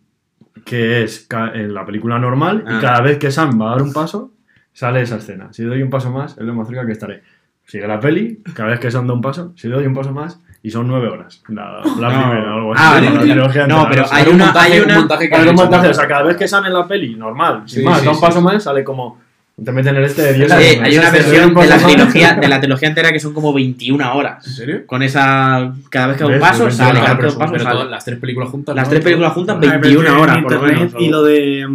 [0.65, 2.75] que es en la película normal Ah.
[2.77, 4.33] y cada vez que Sam va a dar un paso,
[4.73, 5.53] sale esa escena.
[5.53, 7.21] Si doy un paso más, es lo más cerca que estaré.
[7.65, 10.41] Sigue la peli, cada vez que Sam da un paso, si doy un paso más,
[10.63, 11.41] y son nueve horas.
[11.47, 12.21] La, la No.
[12.29, 13.05] primera, algo Ah, así.
[13.05, 15.47] vale, la trilogía No, pero hay un una- montaje- hay un montaje que Hay un
[15.47, 15.89] hecho, montaje, ¿no?
[15.91, 18.11] o sea, cada vez que sale en la peli, normal, sin Sí, más, sí, da
[18.11, 18.43] un paso sí.
[18.45, 19.19] más, sale como.
[19.63, 20.81] Te meten el este de 10 Sí, años.
[20.85, 24.47] hay una versión de la, trilogía, de la trilogía entera que son como 21 horas.
[24.47, 24.87] ¿En serio?
[24.87, 25.73] Con esa.
[25.89, 26.93] Cada vez que da un paso, sale.
[26.93, 27.89] 21 Cada vez que da un paso, Pero sale.
[27.91, 28.75] las tres películas juntas.
[28.75, 29.77] Las tres películas juntas, Vale.
[29.77, 30.93] 21 en horas, por lo menos.
[30.97, 31.67] Y lo de,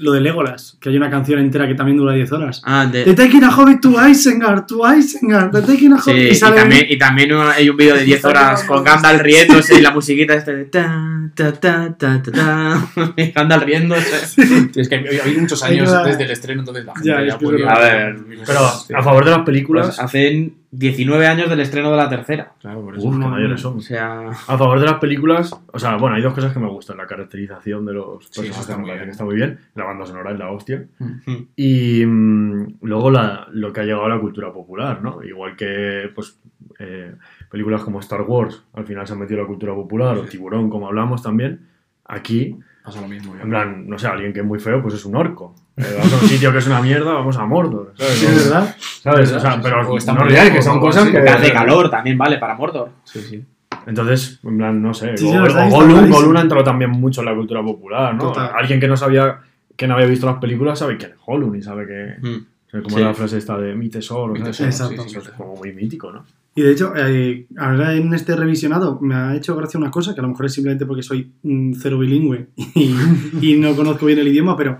[0.00, 2.62] lo de Legolas, que hay una canción entera que también dura 10 horas.
[2.64, 6.22] Ah, de- The Taking a Hobbit to Isengard, to Isengard, The Taking a Sí, Hobbit.
[6.22, 9.78] y, y sale también, y también hay un vídeo de 10 horas con Gandalf riéndose
[9.78, 14.26] y la musiquita este de ta, ta, ta, ta, ta, ta, y Gandalf riéndose.
[14.26, 17.34] Sí, es que hay, muchos años desde el estreno, entonces la gente Ya, ya, es
[17.36, 17.76] que es podía- verdad.
[17.76, 18.60] A ver, Pero
[18.98, 22.52] a favor de las películas, Pues hacen 19 años del estreno de la tercera.
[22.60, 23.06] Claro, por eso.
[23.06, 23.76] Uf, mayores son.
[23.78, 26.68] O sea, A favor de las películas, o sea, bueno, hay dos cosas que me
[26.68, 26.96] gustan.
[26.96, 29.04] La caracterización de los Sí, eso personajes está me muy bien.
[29.04, 29.58] que está muy bien.
[29.74, 30.84] La banda sonora es la hostia.
[30.98, 35.22] mm, Y mm, luego la- lo que ha llegado a la cultura popular, ¿no?
[35.22, 36.38] Igual que, pues,
[36.78, 37.14] eh,
[37.50, 40.70] películas como Star Wars, al final se han metido a la cultura popular, o Tiburón,
[40.70, 41.68] como hablamos también.
[42.04, 43.34] Aquí, Pasa lo mismo.
[43.34, 45.54] en plan, no sé, alguien que es muy feo, pues es un orco.
[45.78, 47.94] Eh, vamos a un sitio que es una mierda, vamos a Mordor.
[47.96, 48.12] ¿sabes?
[48.12, 48.76] Sí, es verdad.
[48.78, 49.32] ¿Sabes?
[49.32, 51.12] O sea, pero o está no lejos que son cosas que...
[51.12, 52.90] que hace calor también, vale, para Mordor.
[53.04, 53.44] Sí, sí.
[53.86, 55.16] Entonces, en plan, no sé.
[55.16, 58.24] Sí, sí, o, Gollum, ha entrado también mucho en la cultura popular, ¿no?
[58.24, 58.50] Total.
[58.54, 59.38] Alguien que no sabía,
[59.74, 62.16] que no había visto las películas, sabe quién es Gollum y sabe que.
[62.20, 62.82] Mm.
[62.82, 62.96] cómo Sí.
[62.96, 65.02] era la frase esta de mi tesoro, Mi tesoro, Exacto.
[65.04, 66.24] sí, sí, Eso es como muy mítico, ¿no?
[66.56, 70.20] Y de hecho, eh, ahora en este revisionado me ha hecho gracia una cosa, que
[70.20, 72.94] a lo mejor es simplemente porque soy mm, cero bilingüe y,
[73.40, 74.78] y no conozco bien el idioma, pero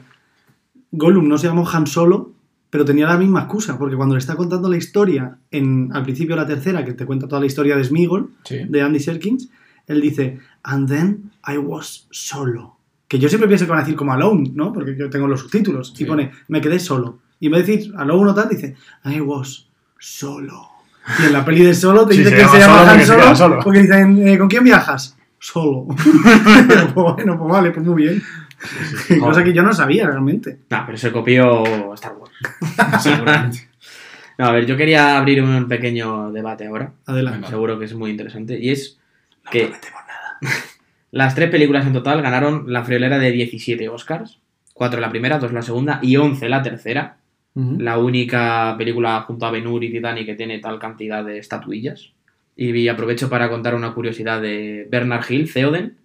[0.92, 2.32] Gollum no se llamó Han Solo,
[2.70, 6.36] pero tenía la misma excusa, porque cuando le está contando la historia, en, al principio
[6.36, 8.58] de la tercera, que te cuenta toda la historia de Smigol, Sí.
[8.68, 9.48] de Andy Serkins,
[9.86, 12.76] él dice, and then I was solo.
[13.08, 14.72] Que yo siempre pienso que van a decir como alone, ¿no?
[14.72, 15.92] Porque yo tengo los subtítulos.
[15.94, 16.04] Sí.
[16.04, 17.18] Y pone, me quedé solo.
[17.38, 20.68] Y en vez de decir alone o tal, dice, I was solo.
[21.20, 23.36] Y en la peli de solo te Sí, dice se que se llama solo Han
[23.36, 25.16] Solo, porque dicen, eh, ¿con quién viajas?
[25.38, 25.86] Solo.
[25.94, 28.22] pues bueno, pues vale, pues muy bien.
[29.20, 30.60] Cosa que yo no sabía realmente.
[30.70, 33.02] Nah, pero se copió Star Wars.
[33.02, 33.68] Seguramente.
[34.38, 36.92] No, a ver, yo quería abrir un pequeño debate ahora.
[37.06, 37.38] Adelante.
[37.38, 37.50] Venga.
[37.50, 38.58] Seguro que es muy interesante.
[38.58, 38.98] Y es
[39.50, 39.72] que
[41.10, 44.40] las tres películas en total ganaron la friolera de 17 Oscars.
[44.72, 47.18] Cuatro la primera, dos la segunda y 11 la tercera.
[47.78, 52.10] La única película junto a Ben Hur y Titanic que tiene tal cantidad de estatuillas.
[52.56, 55.96] Y aprovecho para contar una curiosidad de Bernard Hill, Theoden.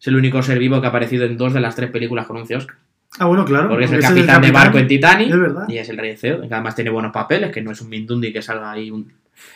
[0.00, 2.36] Es el único ser vivo que ha aparecido en dos de las tres películas con
[2.38, 2.78] 11 Oscars.
[3.18, 3.68] Ah, bueno, claro.
[3.68, 5.28] Porque es el capitán de barco en Titanic
[5.68, 7.80] Es y es el rey de Theoden, que además tiene buenos papeles, que no es
[7.80, 9.12] un Mindundi que salga ahí un-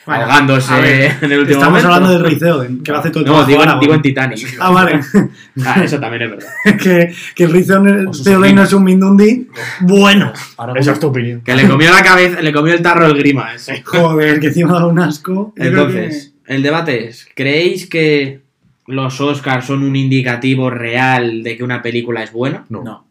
[0.07, 1.95] Bueno, ahogándose a ver, en el último Estamos momento.
[1.95, 3.81] hablando del Theoden, que lo hace todo el No, digo, en- Aragorn.
[3.81, 4.57] digo en Titanic.
[4.61, 5.01] Ah, vale.
[5.65, 6.49] Ah, eso también es verdad.
[6.83, 8.61] que, que el Rey Theoden O su Theoden sobrino.
[8.61, 9.49] no es un Mindundi.
[9.81, 10.33] Bueno.
[10.59, 11.41] Ahora Esa es tu opinión.
[11.41, 13.83] Que le comió la cabeza, le comió el tarro el grima ese.
[13.83, 15.55] Joder, que encima da un asco.
[15.57, 18.41] Entonces, el debate es, ¿creéis que
[18.87, 22.67] los Oscars son un indicativo real de que una película es buena?
[22.69, 22.83] No.
[22.85, 23.07] No.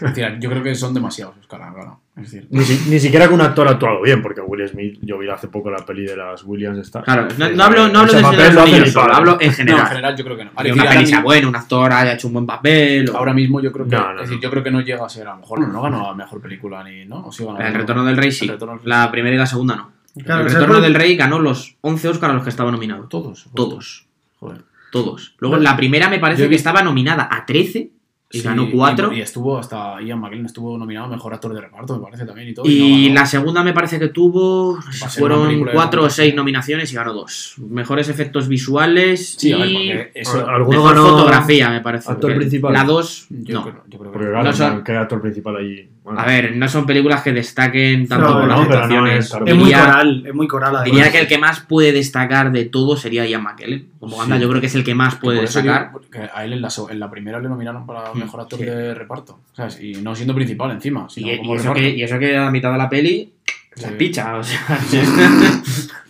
[0.00, 2.00] Es decir, yo creo que son demasiados, Oscar, claro.
[2.16, 4.98] Es decir, Ni, si- ni siquiera que un actor ha actuado bien, porque Will Smith,
[5.02, 7.02] yo vi hace poco la peli de las Williams esta.
[7.02, 9.86] Claro, no, no hablo, no hablo Ese de papel solo, hablo en no, en general.
[9.86, 10.50] general yo creo que no.
[10.56, 13.08] decir, una peli sea buena, un actor haya hecho un buen papel.
[13.10, 13.94] o- Ahora mismo yo creo que.
[13.96, 14.42] No, no, es decir, no.
[14.42, 16.40] yo creo que no llega a ser, a lo mejor no, no ganó a mejor
[16.40, 17.04] película ni.
[17.04, 17.26] ¿no?
[17.26, 18.50] O sí ganó- El Retorno del Rey sí.
[18.84, 19.92] La primera y la segunda no.
[20.24, 23.04] Claro, el ¿sabes Retorno del Rey ganó los 11 Oscars a los que estaba nominado.
[23.04, 23.48] Todos.
[23.54, 24.06] Todos.
[24.40, 24.62] Joder.
[24.90, 25.34] Todos.
[25.38, 27.90] Luego la primera me parece que estaba nominada a 13
[28.30, 29.12] y Sí, ganó 4.
[29.12, 32.26] Y, y estuvo hasta Ian McKellen estuvo nominado a mejor actor de reparto, me parece
[32.26, 32.66] también y todo.
[32.68, 34.78] Y no la segunda me parece que tuvo.
[35.08, 37.54] fueron cuatro o seis nominaciones y ganó dos.
[37.58, 39.56] Mejores efectos visuales Sí, y a
[39.94, 40.46] ver, eso.
[40.46, 42.10] Mejor ganó fotografía, me parece.
[42.12, 42.72] actor principal.
[42.74, 43.62] La dos, Yo, no.
[43.62, 44.52] creo, yo creo que Porque no.
[44.52, 45.88] son- ¿qué actor principal ahí?
[46.04, 49.26] Bueno, A ver, no son películas que destaquen tanto No, por las no actuaciones.
[49.46, 50.76] es, muy coral, es muy coral.
[50.76, 50.84] además.
[50.86, 53.88] diría que el que más puede destacar de todo sería Ian McKellen.
[54.00, 54.20] Como Sí.
[54.20, 55.92] banda, yo creo que es el que más puede destacar.
[56.34, 58.64] a él en la, en la primera le nominaron para mejor actor sí.
[58.64, 59.38] de reparto.
[59.52, 59.80] ¿sabes?
[59.80, 61.08] Y no siendo principal encima.
[61.08, 63.32] Sino Y, como y eso que, y eso que a la mitad de la peli
[63.76, 63.84] Sí.
[63.84, 64.58] se picha, o sea.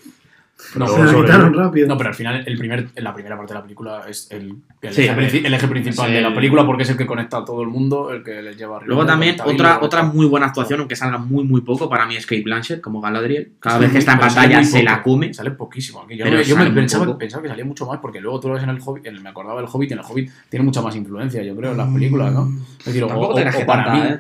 [0.77, 1.87] No, Se sobre- quitaron rápido.
[1.89, 4.55] No, pero al final, el primer, en la primera parte de la película es el,
[4.83, 7.39] el, Sí, eje, el eje principal de la el- película porque es el que conecta
[7.39, 8.89] a todo el mundo, el que les lleva arriba.
[8.89, 12.27] Luego también otra, otra muy buena actuación, aunque salga muy muy poco, para mí es
[12.27, 13.53] Kate Blanchett como Galadriel.
[13.61, 15.33] Cada vez Sí, que está en pantalla se la come.
[15.33, 16.17] Sale poquísimo aquí.
[16.17, 18.55] Yo, Pero me- yo me pensaba, pensaba que salía mucho más porque luego tú lo
[18.55, 20.65] ves en el Hobbit, en el- me acordaba del Hobbit y en el Hobbit tiene
[20.65, 22.51] mucha más influencia, yo creo, en las películas, ¿no?
[22.81, 23.35] Es decir, o, o- o
[23.67, 24.19] para tanta, mí, ¿eh?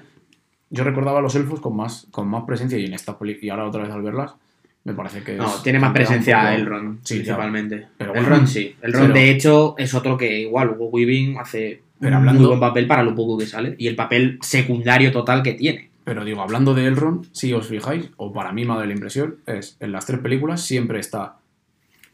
[0.70, 3.66] yo recordaba a los elfos con más, con más presencia y en esta y ahora
[3.66, 4.34] otra vez al verlas,
[4.88, 7.22] me parece que No, es- tiene más presencia Sí, ya.
[7.22, 7.86] principalmente.
[7.98, 8.14] Bueno.
[8.14, 8.74] Elrond sí.
[8.82, 12.60] Elrond, Pero- de hecho, es otro que igual Hugo Weaving hace Pero hablando- muy buen
[12.60, 13.74] papel para lo poco que sale.
[13.78, 15.90] Y el papel secundario total que tiene.
[16.04, 18.94] Pero digo, hablando de Elrond, si os fijáis, o para mí me ha dado la
[18.94, 21.36] impresión, es en las tres películas siempre está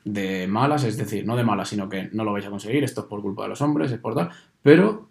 [0.05, 3.03] de malas, es decir, no de malas, sino que no lo vais a conseguir, esto
[3.03, 4.29] es por culpa de los hombres, es por tal,
[4.63, 5.09] pero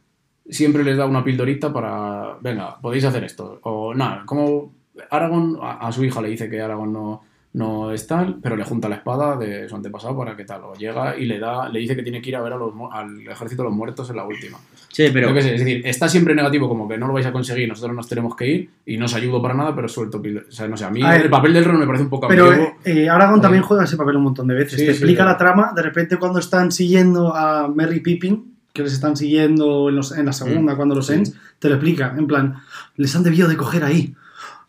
[0.49, 4.71] siempre les da una pildorita para, venga, podéis hacer esto, o nada, como
[5.10, 8.63] Aragorn a, a su hija le dice que Aragorn no, no es tal, pero le
[8.63, 11.79] junta la espada de su antepasado para que tal, o llega y le da, le
[11.79, 14.09] dice que tiene que ir a ver a los, mu- al ejército de los muertos
[14.09, 14.57] en la última.
[14.89, 17.25] Sí, pero Yo qué sé, es decir, está siempre negativo, como que no lo vais
[17.27, 20.19] a conseguir, nosotros nos tenemos que ir y no os ayudo para nada, pero suelto
[20.19, 21.21] O sea, no sé, a mí A ver.
[21.21, 22.73] el papel del Ron me parece un poco Pero ambiguo.
[22.85, 24.71] eh, eh, Aragorn también juega ese papel un montón de veces.
[24.79, 25.29] Sí, Te sí, explica sí.
[25.29, 29.95] la trama, de repente cuando están siguiendo a Merry Pippin, que les están siguiendo en,
[29.95, 31.17] los- en la segunda, cuando los Mm, sí.
[31.19, 32.15] Ents, te lo explica.
[32.17, 32.55] En plan,
[32.95, 34.15] les han debido de coger ahí.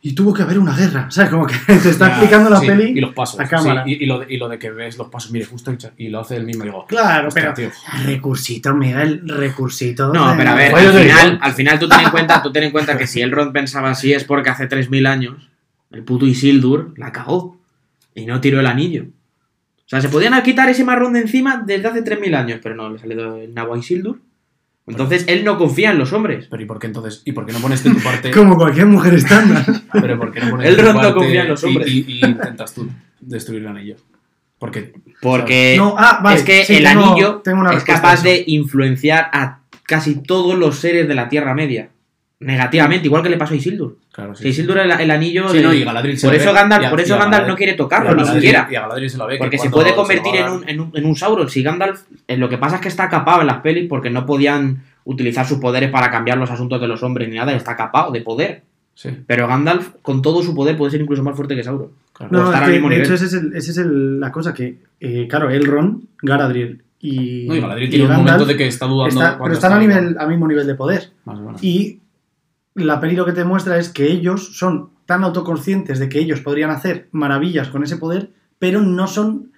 [0.07, 1.11] Y tuvo que haber una guerra.
[1.11, 1.31] ¿Sabes?
[1.31, 2.93] Como que te está explicando la sí, peli.
[2.95, 3.41] Y los pasos.
[3.41, 3.85] a cámara.
[3.85, 6.09] sí, y, y lo de, y lo de que ves los pasos, mire, justo y
[6.09, 7.55] lo hace él mismo, digo, Claro, pero.
[7.55, 7.71] tío.
[8.05, 10.13] Recursito, Miguel, recursito.
[10.13, 12.53] No, de- pero a ver, Fallos al final, al final tú ten en cuenta, tú
[12.53, 15.49] ten en cuenta que si Elrond pensaba así es porque hace 3000 años
[15.91, 17.59] el puto Isildur la cagó
[18.15, 19.05] y no tiró el anillo.
[19.07, 22.91] O sea, se podían quitar ese marrón de encima desde hace 3000 años, pero no,
[22.91, 24.21] le salió el Nahua Isildur.
[24.87, 26.47] Entonces él no confía en los hombres.
[26.51, 27.23] Pero ¿y por qué entonces?
[27.25, 28.31] ¿Y por qué no pones de tu parte?
[28.33, 29.65] Como cualquier mujer estándar.
[29.93, 31.89] pero ¿por qué no pones El de tu no parte confía en los hombres.
[31.89, 32.89] Y, y intentas tú
[33.21, 33.97] destruir el anillo?
[34.59, 38.23] Porque Porque No, ah, vale, es que sí, el tengo- anillo tengo una es capaz
[38.23, 41.89] de influenciar a casi todos los seres de la Tierra Media.
[42.41, 43.97] Negativamente, igual que le pasó a Isildur.
[44.13, 44.49] Claro, sí.
[44.49, 45.49] Isildur el, el anillo.
[45.49, 47.15] Sí, de- no, y Galadriel se por lo eso ve, Gandalf, y a- por eso
[47.15, 48.69] a Gandalf no quiere a tocarlo, ni Galadriel- siquiera.
[48.71, 49.35] Y a Galadriel se lo ve.
[49.35, 51.49] que Porque se puede convertir en a un, en, un, en un Sauron.
[51.49, 54.27] Si Gandalf, eh, lo que pasa es que está capado en las pelis porque no
[54.27, 58.11] podían utilizar sus poderes para cambiar los asuntos de los hombres ni nada, está capado
[58.13, 58.63] de poder.
[58.95, 61.91] Sí, Pero Gandalf, con todo su poder, puede ser incluso más fuerte que Sauron.
[62.13, 62.33] claro.
[62.33, 63.07] No, es al que, mismo de nivel.
[63.07, 67.47] hecho, esa es, el- esa es el- la cosa que, eh, claro, Elrond, Galadriel y.
[67.49, 69.21] No, y Galadriel y tiene un Gandalf momento de que está dudando.
[69.21, 71.11] está- pero están está- a nivel, al mismo nivel de poder.
[71.25, 71.65] Más o menos.
[71.65, 71.99] Y
[72.75, 76.41] la peli lo que te muestra es que ellos son tan autoconscientes de que ellos
[76.41, 79.53] podrían hacer maravillas con ese poder, pero no son.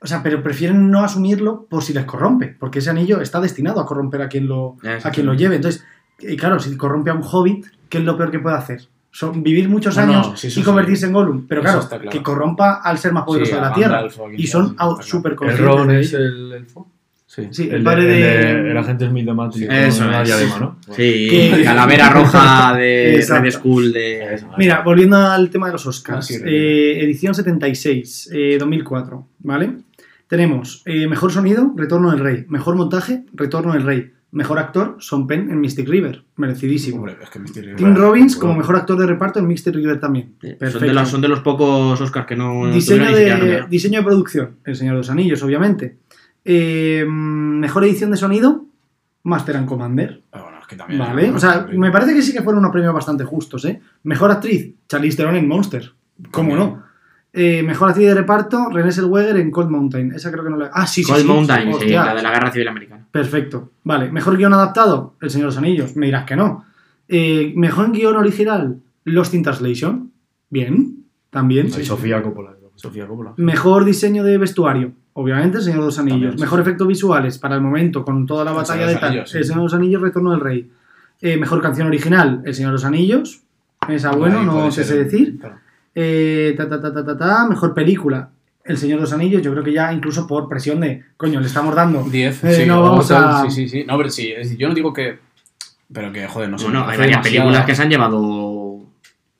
[0.00, 3.80] O sea, pero prefieren no asumirlo por si les corrompe, porque ese anillo está destinado
[3.80, 5.56] a corromper a quien lo, a quien lo lleve.
[5.56, 5.84] Entonces,
[6.18, 8.88] y claro, si corrompe a un hobbit, ¿qué es lo peor que puede hacer?
[9.12, 10.62] Son vivir muchos No, no, años sí, y sí.
[10.62, 11.46] convertirse en Gollum.
[11.46, 14.02] Pero claro, que corrompa al ser más poderoso Sí, de la Tierra.
[14.36, 15.66] Y son súper El conscientes.
[15.76, 16.88] Ron de es el elfo.
[17.34, 17.48] Sí.
[17.50, 18.50] Sí, el, El, padre de, de.
[18.50, 19.66] el, el agente Smith de Matrix.
[19.72, 20.26] Eso es.
[20.26, 20.76] diadema, ¿no?
[20.94, 23.44] Sí, calavera roja de Exacto.
[23.44, 24.34] Red Skull de...
[24.34, 26.18] Eso, Mira, volviendo al tema de los Oscars.
[26.18, 29.78] Ah, sí, eh, edición 76, eh, 2004, ¿vale?
[30.26, 32.44] Tenemos eh, Mejor Sonido, Retorno del Rey.
[32.48, 34.12] Mejor Montaje, Retorno del Rey.
[34.32, 36.24] Mejor Actor, Son Penn en Mystic River.
[36.36, 36.98] Merecidísimo.
[36.98, 40.36] Hombre, es que Mystery Tim Robbins como mejor actor de reparto en Mystic River también.
[40.40, 40.86] Son Perfecto.
[40.86, 42.66] de, los, son de los pocos Oscars que no...
[42.66, 42.72] de,
[43.68, 45.98] diseño de producción, El Señor de los Anillos, obviamente.
[46.44, 48.64] Eh, mejor edición de sonido,
[49.24, 50.22] Master and Commander.
[50.32, 52.72] Ah, bueno, es que también- Vale, o sea, me parece que sí que fueron unos
[52.72, 53.80] premios bastante justos, ¿eh?
[54.04, 55.92] Mejor actriz, Charlize Theron en Monster.
[56.30, 56.82] ¿Cómo no?
[57.32, 60.12] Eh, mejor actriz de reparto, Renée Zellweger en Cold Mountain.
[60.12, 60.70] Esa creo que no la...
[60.72, 61.28] Ah, sí, sí, Cold sí.
[61.28, 63.06] Mountain, sí, la de la Guerra Civil Americana.
[63.10, 63.70] Perfecto.
[63.84, 65.96] Vale, mejor guion adaptado, El Señor de los Anillos.
[65.96, 66.64] Me dirás que no.
[67.08, 70.12] Eh, mejor guion original, Lost in Translation.
[70.50, 71.70] Bien, también.
[71.70, 72.50] Sí, Sofía Coppola.
[72.74, 73.32] Sofía Coppola.
[73.36, 76.14] Mejor diseño de vestuario, obviamente, El Señor de los Anillos.
[76.20, 76.40] También, sí.
[76.42, 79.26] Mejor efectos visuales para el momento, con toda la batalla de tal.
[79.26, 79.38] Sí.
[79.38, 80.70] El Señor de los Anillos, Retorno del Rey.
[81.20, 83.42] Eh, mejor canción original, El Señor de los Anillos.
[83.88, 85.38] Esa, bueno, Ahí no te ser, sé decir.
[85.38, 85.56] claro.
[85.94, 87.46] Eh, ta, ta, ta, ta, ta, ta.
[87.48, 88.30] Mejor película,
[88.64, 89.42] El Señor de los Anillos.
[89.42, 92.66] Yo creo que ya incluso por presión de, coño, le estamos dando 10, Eh, sí,
[92.66, 93.84] no, vamos a- Sí, sí, sí.
[93.86, 95.18] No, pero sí, es decir, yo no digo que.
[95.92, 96.64] Pero que, joder, no sé.
[96.64, 98.78] Bueno, hay varias películas que se han llevado...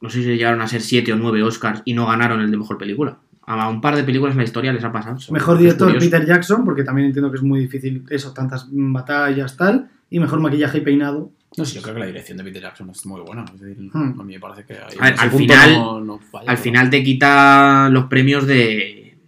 [0.03, 2.57] No sé si llegaron a ser 7 o 9 Oscars y no ganaron el de
[2.57, 3.19] Mejor Película.
[3.45, 5.17] A un par de películas en la historia les ha pasado.
[5.31, 5.99] Mejor director.
[5.99, 9.89] Peter Jackson, porque también entiendo que es muy difícil eso, tantas batallas, tal.
[10.11, 11.31] Y mejor maquillaje y peinado.
[11.57, 13.45] No sé, yo creo que la dirección de Peter Jackson es muy buena.
[13.53, 14.21] Es decir, Hmm.
[14.21, 16.89] a mí me parece que ese al punto final- no- no falla, Al pero- final
[16.91, 19.19] te quita los premios de,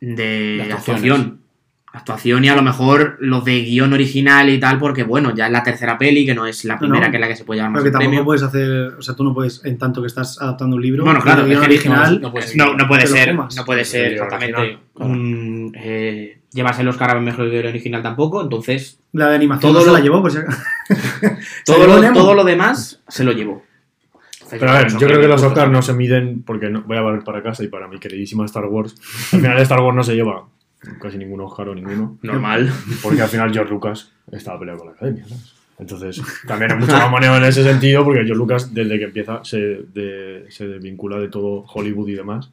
[0.00, 1.40] de, actuación.
[1.90, 5.52] Actuación y a lo mejor los de guion original y tal, porque bueno, ya es
[5.52, 7.10] la tercera peli, que no es la primera no.
[7.10, 8.24] que es la que se puede más Porque el tampoco premio.
[8.24, 11.20] puedes hacer, o sea, tú no puedes, en tanto que estás adaptando un libro, Bueno,
[11.20, 15.72] claro, el que original, no puedes- No, no puede ser, no puede ser exactamente un,
[15.76, 19.84] eh, llevarse el Oscar a mejor guion original tampoco, entonces la de animación Todo no
[19.84, 20.44] se lo- la llevó, pues ya-
[21.64, 22.20] Se todo lo, Nemo.
[22.20, 23.62] todo lo demás se lo llevó.
[24.50, 26.96] Pero a ver, yo creo que los Oscars Oscar no se miden porque no, voy
[26.96, 28.94] a volver para casa y para mi queridísima Star Wars.
[29.32, 30.44] Al final Star Wars no se lleva
[31.00, 32.18] casi ningún Oscar o ninguno.
[32.22, 32.70] Normal.
[33.02, 35.54] Porque al final George Lucas estaba peleado con la academia, ¿sabes?
[35.78, 39.58] Entonces, también hay mucho mamoneo en ese sentido porque George Lucas, desde que empieza, se,
[39.58, 42.50] de- se desvincula de todo Hollywood y demás.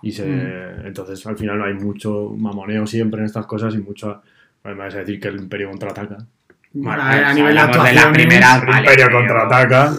[0.00, 0.86] Y se, Mm.
[0.86, 4.22] entonces, al final hay mucho mamoneo siempre en estas cosas y mucho.
[4.64, 6.18] Además, decir que el Imperio contraataca.
[6.72, 9.92] Bueno, a, a nivel de de las actuaciones, primeras, El vale, Imperio pero- contraataca.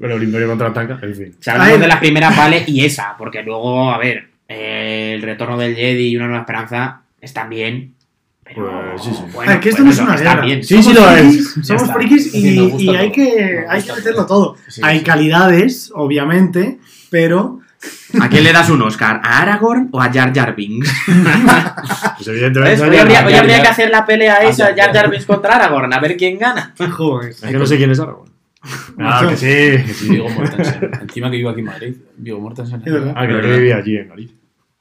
[0.00, 1.36] Pero el Imperio contraataca, en fin.
[1.46, 6.08] Hablamos de las primeras, vale, y esa, porque luego, a ver, el retorno del Jedi
[6.08, 7.94] y una nueva esperanza están bien.
[8.44, 9.22] Pero, Pues, sí, sí.
[9.32, 10.44] bueno, Ah, que esto pues no es una guerra.
[10.44, 10.62] bien.
[10.62, 11.54] Sí, sí lo es.
[11.62, 12.58] Somos frikis y,
[12.94, 14.56] hay, que, hay que meterlo todo.
[14.68, 15.04] Sí, hay sí.
[15.04, 16.78] calidades, obviamente,
[17.10, 17.60] pero
[18.20, 19.20] ¿A quién le das un Oscar?
[19.22, 20.90] ¿A Aragorn o a Jar Jar Binks?
[22.16, 22.82] Pues evidentemente.
[22.82, 24.74] Hoy habría, hoy habría que hacer la pelea esa.
[24.74, 26.74] Jar Jar Binks contra Aragorn, a ver quién gana.
[26.92, 27.30] joder.
[27.30, 28.30] Es que no sé quién es Aragorn.
[28.98, 29.46] Ah, que sí.
[29.86, 30.08] que sí.
[30.10, 30.90] Vigo Mortensen.
[31.02, 31.96] Encima que vivo aquí en Madrid.
[32.16, 32.82] Vigo Mortensen.
[33.14, 34.10] Ah, creo que vivía allí en.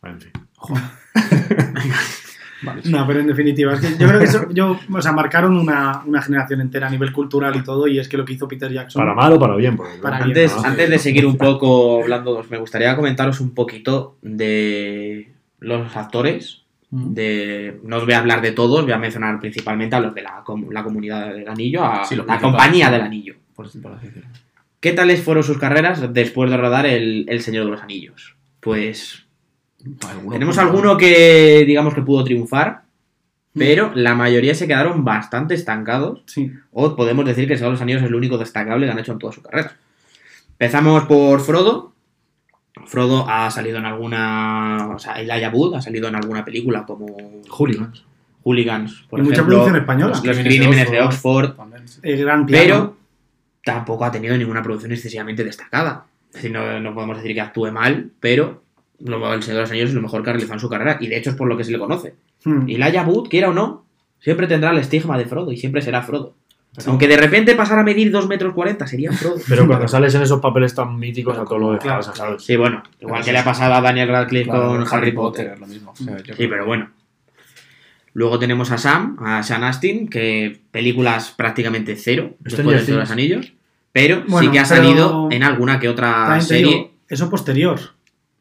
[0.02, 0.32] Ah, en fin.
[2.66, 2.90] Vale, sí.
[2.92, 6.02] No, pero en definitiva, es que yo creo que eso, yo, o sea, marcaron una,
[6.06, 8.72] una generación entera a nivel cultural y todo, y es que lo que hizo Peter
[8.72, 9.02] Jackson.
[9.02, 9.76] Para mal o para bien.
[9.76, 10.30] porque- Para bien.
[10.30, 15.94] Antes, Ah, antes de seguir un poco hablando, me gustaría comentaros un poquito de los
[15.98, 16.62] actores.
[16.90, 17.14] Mm.
[17.14, 20.22] De, no os voy a hablar de todos, voy a mencionar principalmente a los de
[20.22, 22.92] la, com- la comunidad del anillo, a Sí, la compañía sí.
[22.94, 23.36] del anillo.
[23.56, 24.30] Por, por así decirlo.
[24.80, 28.36] ¿Qué tales fueron sus carreras después de rodar el, el Señor de los Anillos?
[28.60, 29.26] Pues
[30.10, 32.84] Alguno tenemos alguno que digamos que pudo triunfar,
[33.56, 33.60] Mm.
[33.60, 36.52] pero la mayoría se quedaron bastante estancados Sí.
[36.72, 38.98] O podemos decir que el Señor de los Anillos es el único destacable que han
[38.98, 39.74] hecho en toda su carrera.
[40.58, 41.94] Empezamos por Frodo.
[42.88, 44.90] Frodo ha salido en alguna.
[44.96, 47.06] O sea, Elijah Wood ha salido en alguna película como
[47.50, 48.04] Hooligans.
[48.44, 49.56] Hooligans, por Y mucha ejemplo.
[49.58, 50.10] producción española.
[50.16, 51.52] Los, los crímenes de Oxford.
[51.56, 52.00] También, sí.
[52.02, 52.64] El gran piano.
[52.66, 52.98] Pero
[53.64, 56.06] tampoco ha tenido ninguna producción excesivamente destacada.
[56.30, 58.64] Es decir, no, no podemos decir que actúe mal, pero
[59.00, 60.98] lo- el Señor de los Anillos es lo mejor que ha realizado en su carrera.
[61.00, 62.16] Y de hecho es por lo que se le conoce.
[62.44, 62.68] Hmm.
[62.68, 63.86] Y Elijah Wood, quiera o no,
[64.20, 66.36] siempre tendrá el estigma de Frodo y siempre será Frodo.
[66.88, 69.36] Aunque de repente pasara a medir 2 metros 40, sería Frodo.
[69.48, 72.44] Pero cuando sales en esos papeles tan míticos a todo lo de Claro, casa, ¿sabes?
[72.44, 75.52] Sí, bueno, igual que le ha pasado a Daniel Radcliffe Claro, con Harry Potter.
[75.54, 75.92] es lo mismo.
[75.92, 76.90] O sea, yo Sí, creo pero bueno.
[78.16, 83.02] Luego tenemos a Sam, a Sean Astin, que películas prácticamente cero después de Señor de
[83.02, 83.12] los.
[83.12, 83.53] Anillos.
[83.94, 86.66] Pero Bueno, sí que ha pero- salido en alguna que otra serie.
[86.66, 87.80] digo, eso posterior.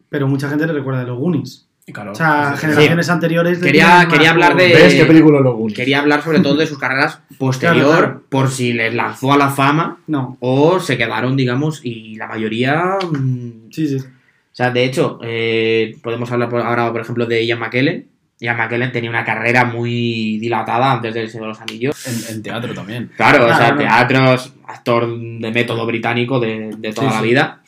[0.08, 1.68] Pero mucha gente le recuerda de los Goonies.
[1.92, 3.60] Claro, O sea, sí, generaciones anteriores.
[3.60, 5.58] le Quería- quería hablar de- ¿Ves qué película lo?
[5.74, 8.22] Quería hablar sobre todo de sus carreras posterior, Claro, claro.
[8.28, 12.98] por si les lanzó a la fama No, o se quedaron, digamos, y la mayoría
[13.10, 13.96] mm, sí, sí.
[13.96, 18.06] O sea, de hecho, eh, podemos hablar por- ahora, por ejemplo, de Ian McKellen.
[18.42, 22.06] Ian McKellen tenía una carrera muy dilatada antes del Señor de los Anillos.
[22.28, 23.10] En, en teatro también.
[23.16, 23.78] Claro, o sea, no.
[23.78, 27.28] teatros, actor de método británico de, de toda Sí, la sí.
[27.28, 27.62] vida.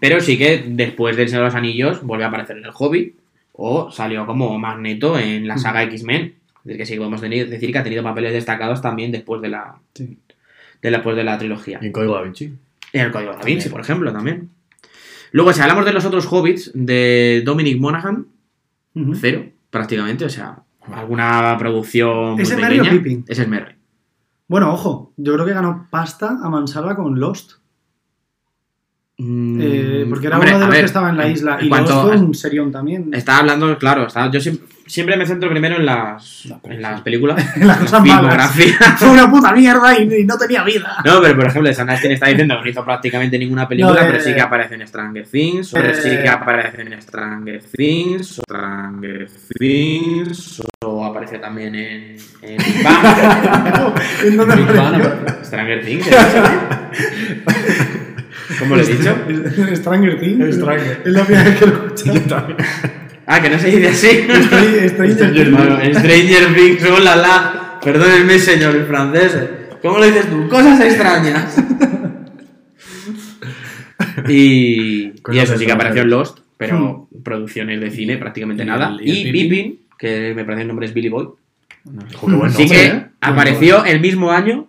[0.00, 3.14] Pero sí que después del Señor de los Anillos vuelve a aparecer en El Hobbit
[3.52, 6.34] o salió como Magneto en la saga X-Men.
[6.56, 9.76] Es decir, que sí podemos decir que ha tenido papeles destacados también después de la,
[9.94, 10.18] Sí.
[10.82, 11.78] de la, después de la trilogía.
[11.80, 12.52] En Código Da Vinci.
[12.92, 13.70] En el Código Da Vinci, También.
[13.70, 14.50] por ejemplo, también.
[15.30, 18.26] Luego, si hablamos de los otros hobbits, de Dominic Monaghan,
[19.20, 19.46] cero,
[19.78, 23.24] prácticamente, o sea, alguna producción muy ¿Es el Merry o Pippin?
[23.26, 23.74] Es el Merry.
[24.46, 27.54] Bueno, ojo, yo creo que ganó pasta a mansalva con Lost.
[29.18, 31.58] Mm, Eh, porque era hombre, uno de los ver, que estaba en la isla.
[31.58, 33.10] en Y cuanto Lost fue un serión también.
[33.12, 37.00] Estaba hablando, claro, estaba- yo siempre, siempre me centro primero en las, La en las
[37.00, 38.52] películas, En las cosas malas.
[38.52, 38.96] filmografía.
[38.98, 40.96] Fue una puta mierda y, y no tenía vida.
[41.04, 44.00] No, pero por ejemplo, San Astin está diciendo que no hizo prácticamente ninguna película, No,
[44.00, 47.62] eh, pero sí que aparece en Stranger Things, o eh, sí que aparece en Stranger
[47.76, 53.94] Things, o Stranger Things, o aparece también en, en Big Bang.
[54.24, 55.16] ¿En dónde apareció?
[55.44, 56.08] Stranger Things.
[58.58, 59.16] ¿Cómo lo he dicho?
[59.76, 60.54] Stranger Things.
[60.56, 61.02] Stranger.
[61.04, 62.46] Es la primera vez que lo escucho.
[63.26, 64.08] Ah, que no se dice así.
[64.88, 65.98] Stranger Bueno, Things.
[65.98, 67.78] Stranger Things, oh la la.
[67.82, 69.36] Perdónenme, señor francés.
[69.82, 70.48] ¿Cómo lo dices tú?
[70.48, 71.56] Cosas extrañas.
[74.28, 76.10] y, y eso sí que apareció en.
[76.10, 78.96] Lost, pero producciones de cine prácticamente ¿Y nada.
[79.00, 79.80] el- y Pippin?
[79.98, 81.28] Que me parece el nombre es Billy Boy,
[82.26, 83.04] No sí que ¿eh?
[83.20, 84.66] apareció el mismo año,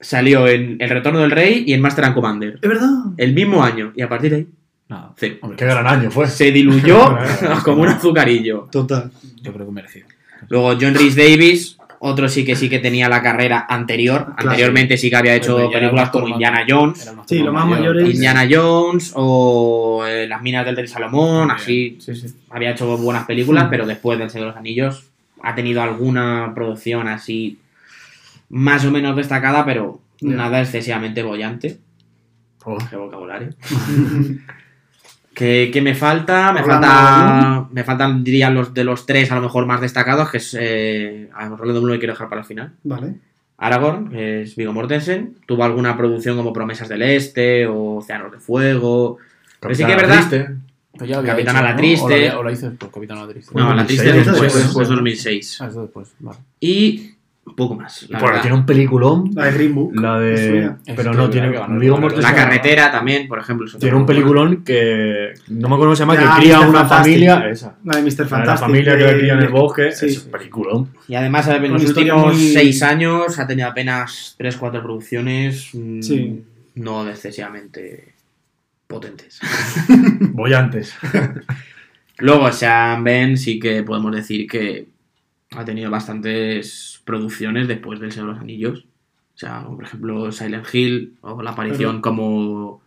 [0.00, 2.58] salió en El Retorno del Rey y en Master and Commander.
[2.60, 2.88] Es verdad.
[3.16, 4.46] El mismo año, y a partir de ahí,
[4.88, 5.14] Nada.
[5.40, 6.26] Hombre, Qué gran año fue.
[6.28, 7.16] Se diluyó
[7.64, 8.68] como un azucarillo.
[8.70, 9.10] Total.
[9.42, 10.06] Yo creo que merecido.
[10.48, 14.34] Luego John Rhys Davis, otro sí que sí que tenía la carrera anterior.
[14.36, 16.28] Anteriormente sí que había hecho películas como.
[16.28, 17.10] Indiana Jones.
[17.26, 17.94] Sí, lo más mayor.
[17.94, 18.14] mayores.
[18.14, 22.26] Indiana Jones o eh, Las minas del rey Salomón, así Sí, sí.
[22.50, 25.06] había hecho buenas películas, pero después del Señor de los Anillos
[25.42, 27.58] ha tenido alguna producción así
[28.50, 31.78] más o menos destacada, pero nada excesivamente bollante.
[32.64, 32.76] Oh.
[32.90, 33.48] Qué vocabulario.
[35.34, 36.52] ¿Qué, qué me falta?
[36.52, 37.68] Me Orlando falta.
[37.72, 40.56] Me faltan, diría, los de los tres a lo mejor más destacados, que es.
[40.58, 42.72] Eh, a Orlando Bloom lo quiero dejar para el final.
[42.84, 43.14] Vale.
[43.58, 45.36] Aragorn, que es Viggo Mortensen.
[45.46, 49.18] Tuvo alguna producción como Promesas del Este o Océanos de Fuego.
[49.60, 50.56] Pero sí que es Capitana verdad.
[50.96, 51.76] Capitán hecho, a la ¿no?
[51.78, 52.04] Triste.
[52.04, 53.52] O la, o la hice por Capitán a la Triste.
[53.54, 54.64] No, la 2006, triste es después, después.
[54.64, 55.60] después de 2006.
[55.60, 56.38] Ah, eso después, vale.
[56.60, 57.13] Y
[57.54, 58.02] poco más.
[58.08, 58.42] la Bueno, verdad.
[58.42, 59.30] tiene un peliculón.
[59.34, 59.92] La de Green Book.
[59.96, 60.72] La de.
[60.96, 61.50] Pero no, tiene.
[61.50, 63.66] La carretera también, por ejemplo.
[63.78, 65.34] Tiene un muy peliculón que.
[65.48, 66.68] No me acuerdo cómo se llama, Ah, que cría Mr.
[66.68, 67.12] una Fantastic.
[67.28, 67.48] familia.
[67.50, 67.76] Esa.
[67.84, 68.08] La de Mr.
[68.10, 68.66] La de la Fantastic.
[68.66, 69.92] familia que cría en el bosque.
[69.92, 70.06] Sí.
[70.06, 70.88] Es un peliculón.
[71.08, 76.44] Y además, en los últimos muy- seis años ha tenido apenas 3-4 producciones mm, Sí.
[76.76, 78.14] no excesivamente
[78.86, 79.40] potentes.
[80.32, 80.94] Bollantes.
[82.18, 84.86] Luego, Sean Ben sí que podemos decir que
[85.56, 88.86] ha tenido bastantes producciones después del Señor de los Anillos.
[89.34, 92.80] O sea, como por ejemplo Silent Hill o la aparición Pero- como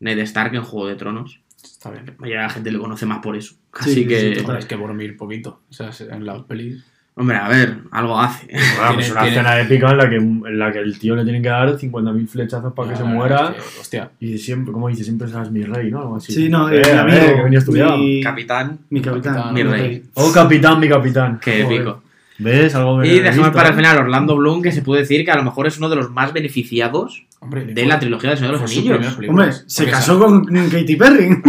[0.00, 1.40] Ned Stark en Juego de Tronos.
[1.62, 2.04] Está bien.
[2.06, 3.54] La mayoría de la gente le conoce más por eso.
[3.54, 4.44] Sí, Así sí, que, total.
[4.46, 5.60] Pero es que Boromir poquito.
[5.70, 6.78] O sea, en la peli.
[7.14, 8.46] hombre, a ver, algo hace.
[8.48, 11.22] Bueno, pues una tiene- escena épica en la que, en la que el tío le
[11.24, 13.54] tienen que dar 50.000 flechazos para que Ah, se muera.
[13.56, 14.10] es que, hostia.
[14.20, 16.00] Y siempre, como dice, siempre serás mi rey, ¿no?
[16.02, 16.32] Algo así.
[16.34, 17.18] Sí, no, eh, eh, mi a amigo.
[17.18, 17.96] ver, que venía estudiado.
[17.96, 19.34] Mi, Capitán, mi capitán.
[19.34, 20.02] Capitán, mi rey.
[20.14, 21.40] Oh, capitán, mi capitán.
[21.42, 21.76] qué Joder.
[21.80, 22.02] épico.
[22.38, 22.74] ¿Ves?
[22.74, 25.44] Algo Y dejamos para el final Orlando Bloom, que se puede decir que a lo
[25.44, 28.70] mejor es uno de los más beneficiados Hombre, de la trilogía del Señor de los
[28.70, 29.18] Anillos.
[29.28, 31.28] Hombre, se casó con Katy Perry.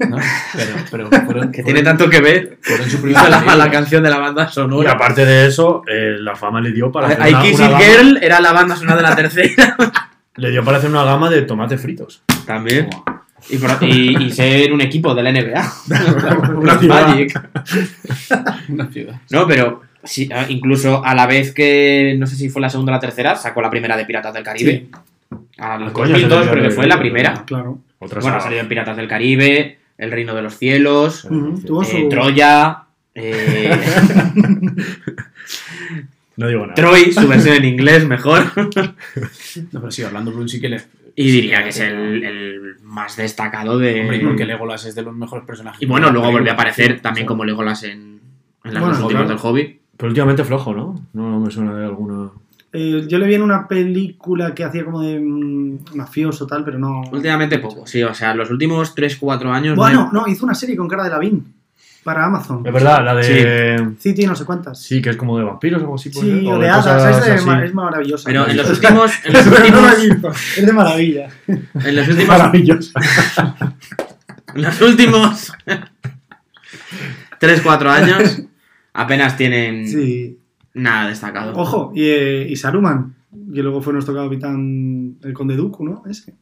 [0.08, 0.16] ¿no?
[0.54, 4.18] Pero, pero fueron, Que tiene tanto que ver con primera la, la canción de la
[4.18, 4.92] banda Y sonora.
[4.92, 7.84] aparte de eso, eh, la fama le dio para hacer I una, Kiss una gama,
[7.84, 9.76] Girl era la banda sonora de la tercera.
[10.36, 12.22] le dio para hacer una gama de tomates fritos.
[12.46, 12.88] También.
[13.48, 15.72] Y, por- y- y ser un equipo de la NBA.
[16.58, 17.06] Una ciudad.
[17.08, 17.40] Magic.
[18.68, 19.20] Una ciudad.
[19.30, 22.92] No, pero sí, ah, incluso a la vez que, no sé si fue la segunda
[22.92, 24.86] o la tercera, sacó la primera de Piratas del Caribe.
[25.58, 27.44] A los coño, 2002 esa creo que de- fue la de- primera.
[27.46, 27.78] claro.
[27.98, 31.28] Otra Bueno, ha salido en Piratas del Caribe, El Reino de los Cielos, eh,
[31.66, 32.84] su- Troya,
[33.14, 33.70] eh,
[36.36, 36.74] No digo nada.
[36.74, 38.44] Troy, su versión en inglés mejor.
[39.72, 40.80] No, pero sí, Orlando Bloom sí que le.
[41.20, 44.00] Y diría que es el, el más destacado de...
[44.00, 45.82] Hombre, y porque Legolas es de los mejores personajes.
[45.82, 47.28] Y bueno, luego volvió a aparecer Sí, también sí.
[47.28, 48.20] como Legolas en,
[48.64, 49.28] en las Bueno, dos últimas claro.
[49.28, 49.80] del Hobbit.
[49.98, 50.94] Pero últimamente flojo, ¿no?
[51.12, 52.30] No, no me suena de alguna.
[52.72, 56.78] Eh, yo le vi en una película que hacía como de mm, mafioso tal, pero
[56.78, 57.02] no.
[57.12, 59.76] Últimamente poco, sí, o sea, los últimos 3-4 años...
[59.76, 61.52] Bueno, no, hizo una serie con cara de Lavín
[62.04, 62.66] para Amazon.
[62.66, 63.94] Es verdad, la de.
[63.98, 64.80] City, no sé cuántas.
[64.82, 66.10] Sí, que es como de vampiros o algo así.
[66.10, 68.24] Sí, o o de hadas, es, de es maravillosa.
[68.26, 69.12] Pero en los últimos...
[69.24, 71.28] En los últimos, es de maravilla.
[71.46, 72.92] en los últimos, Maravilloso.
[74.54, 75.52] en los últimos
[77.40, 78.42] 3-4 años
[78.92, 80.38] apenas tienen Sí.
[80.74, 81.52] nada destacado.
[81.56, 83.14] Ojo, y, eh, y Saruman,
[83.54, 86.02] que luego fue nuestro capitán, el conde Dooku, ¿no?
[86.08, 86.34] Ese.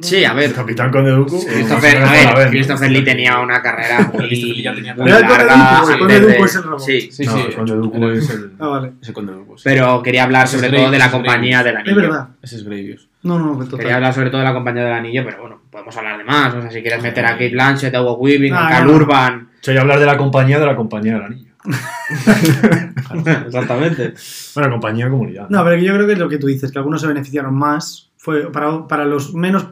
[0.00, 1.44] Sí, a ver, El capitán Conde Dooku.
[1.44, 2.50] Christopher, no a ver.
[2.50, 6.20] Christopher Lee tenía una carrera muy, Christopher Lee ya tenía muy el larga el Conde
[6.20, 6.80] Dooku es el robot.
[6.80, 7.40] Sí, Sí, no, sí.
[7.48, 8.52] el Conde Dooku es el.
[8.60, 8.92] Ah, vale.
[9.02, 9.62] Ese conde Dooku, sí.
[9.64, 11.90] pero quería hablar sobre es todo de la es compañía del anillo.
[11.90, 12.28] Es verdad.
[12.40, 13.08] Ese es Gravius.
[13.24, 13.78] No, no, no, total.
[13.80, 16.54] Quería hablar sobre todo de la compañía del anillo, pero bueno, podemos hablar de más.
[16.54, 18.92] O sea, si quieres meter a Kate Blanchett, a Hugo Weaving, a Ah, Cal no.
[18.94, 19.48] Urban.
[19.62, 21.52] Soy hablar de la compañía de la compañía del anillo.
[23.46, 24.14] Exactamente.
[24.54, 25.48] Bueno, compañía comunidad.
[25.48, 28.10] No, pero yo creo que es lo que tú dices, que algunos se beneficiaron más.
[28.24, 29.66] Fue para, para los menos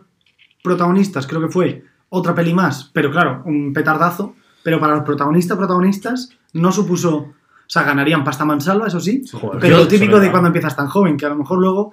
[0.62, 4.34] protagonistas, creo que fue otra peli más, pero claro, un petardazo.
[4.64, 7.16] Pero para los protagonistas, protagonistas, no supuso.
[7.16, 7.32] O
[7.72, 9.22] sea, ganarían pasta mansalva, eso sí.
[9.32, 11.92] Joder, Pero yo- lo típico de cuando empiezas tan joven, que a lo mejor luego.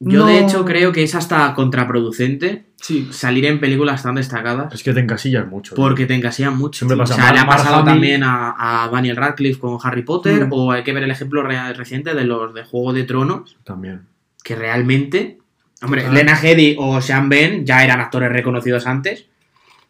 [0.00, 3.08] Yo, no- de hecho, creo que es hasta contraproducente Sí.
[3.10, 4.72] salir en películas tan destacadas.
[4.72, 5.74] Es que te encasillas mucho.
[5.74, 5.82] tío.
[5.82, 6.80] Porque te encasillan mucho.
[6.86, 7.14] Siempre pasa.
[7.14, 10.52] O sea, le ha pasado también a, a Daniel Radcliffe con Harry Potter, Mm.
[10.52, 14.02] o hay que ver el ejemplo re- reciente de los de Juego de Tronos, También.
[14.48, 15.36] Que realmente.
[15.82, 16.10] Hombre, Ah.
[16.12, 19.26] Lena Headey o Sean Ben ya eran actores reconocidos antes,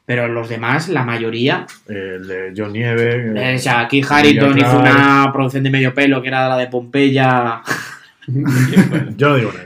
[0.05, 1.67] pero los demás, la mayoría.
[1.87, 3.33] El de John Nieve.
[3.37, 6.67] Eh, o sea, Keith Harrington hizo una producción de medio pelo que era la de
[6.67, 7.63] Pompeya.
[9.17, 9.65] Yo no digo nada.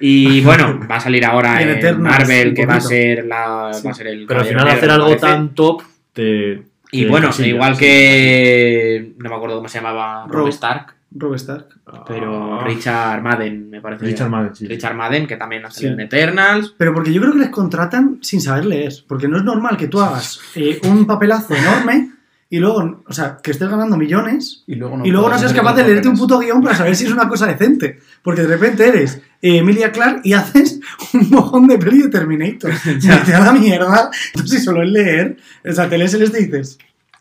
[0.00, 3.82] Y bueno, va a salir ahora Y en Marvel, que va a ser la, Sí.
[3.84, 6.62] va a ser el Pero al final Negro, hacer algo tan top te.
[6.92, 7.80] Y te bueno, igual sí.
[7.84, 9.12] que.
[9.18, 10.48] No me acuerdo cómo se llamaba Rob Rob.
[10.50, 11.66] Stark, Rob Stark.
[12.06, 14.04] pero Ah, Richard Madden, me parece.
[14.04, 14.66] Richard Madden, sí.
[14.66, 16.00] Richard Madden, que también ha salido Sí.
[16.00, 16.74] en Eternals.
[16.76, 18.92] Pero porque yo creo que les contratan sin saber leer.
[19.06, 22.10] Porque no es normal que tú hagas eh, un papelazo enorme
[22.50, 25.74] y luego, o sea, que estés ganando millones Y luego y luego no seas capaz
[25.76, 27.98] de leerte un puto guion para saber si es una cosa decente.
[28.22, 30.80] Porque de repente eres eh, Emilia Clark y haces
[31.14, 32.70] un mojón de peli de Terminator.
[33.00, 33.22] Ya.
[33.22, 34.10] Te da la mierda.
[34.34, 35.36] Entonces, si solo es leer,
[35.66, 36.78] o sea, te lees el este y dices.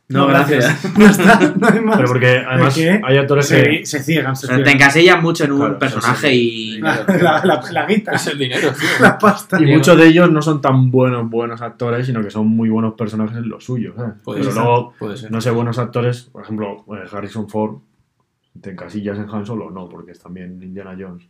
[0.10, 0.98] No, gracias.
[0.98, 1.98] No está, no hay más.
[1.98, 3.86] Pero porque además hay actores que.
[3.86, 4.74] se, se ciegan, se Te ciegan.
[4.76, 6.80] encasillas mucho en un Claro, personaje y.
[6.80, 8.88] La, la, la, la guita, Es el dinero, tío.
[9.02, 9.62] la pasta.
[9.62, 12.94] Y muchos de ellos no son tan buenos, buenos actores, sino que son muy buenos
[12.94, 13.94] personajes en lo suyo.
[13.98, 14.14] ¿sabes?
[14.24, 14.64] Puede Pero ser.
[14.64, 15.32] luego, Puede ser.
[15.32, 17.80] no sé, buenos actores, por ejemplo, eh, Harrison Ford,
[18.62, 19.70] ¿te encasillas en Han Solo?
[19.72, 21.28] No, porque es también Indiana Jones.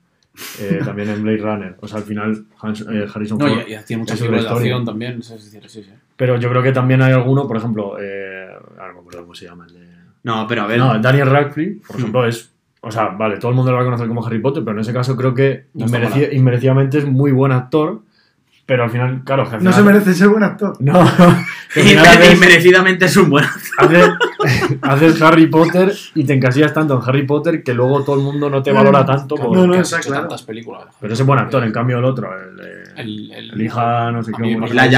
[0.60, 1.76] Eh, también en Blade Runner.
[1.82, 3.62] O sea, al final, Hans- eh, Harrison No, Ford.
[3.68, 4.76] y, y hacía muchas es otra películas de historia.
[4.76, 5.20] acción también.
[5.20, 5.90] Es decir, sí, sí.
[6.16, 8.37] Pero yo creo que también hay alguno, por ejemplo, eh,
[8.78, 9.66] ahora no me acuerdo cómo se llama.
[9.68, 9.88] El de...
[10.24, 10.78] No, pero a ver.
[10.80, 12.00] No, Daniel Radcliffe, por Hmm.
[12.00, 12.52] ejemplo, es.
[12.82, 14.82] O sea, vale, todo el mundo lo va a conocer como Harry Potter, pero en
[14.82, 16.34] ese caso creo que No está inmereci- mal.
[16.34, 18.02] inmerecidamente es muy buen actor.
[18.66, 20.76] Pero al final, claro, que al No se final- merece ser buen actor.
[20.82, 21.06] No,
[21.70, 23.46] final haces- inmerecidamente es un buen.
[23.78, 24.10] haces,
[24.82, 28.50] haces Harry Potter y te encasillas tanto en Harry Potter que luego todo el mundo
[28.50, 29.36] no te valora tanto.
[29.36, 30.22] Claro, por- No, no, hecho claro.
[30.24, 30.84] tantas películas.
[31.00, 34.22] Pero ese buen actor, en cambio el otro, el, de- El, el, el hija, no
[34.22, 34.56] sé qué.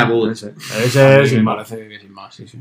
[0.10, 0.32] Wood.
[0.32, 0.54] Ese,
[0.84, 1.56] ese sin me más.
[1.70, 2.60] parece que sin más, sí, sí.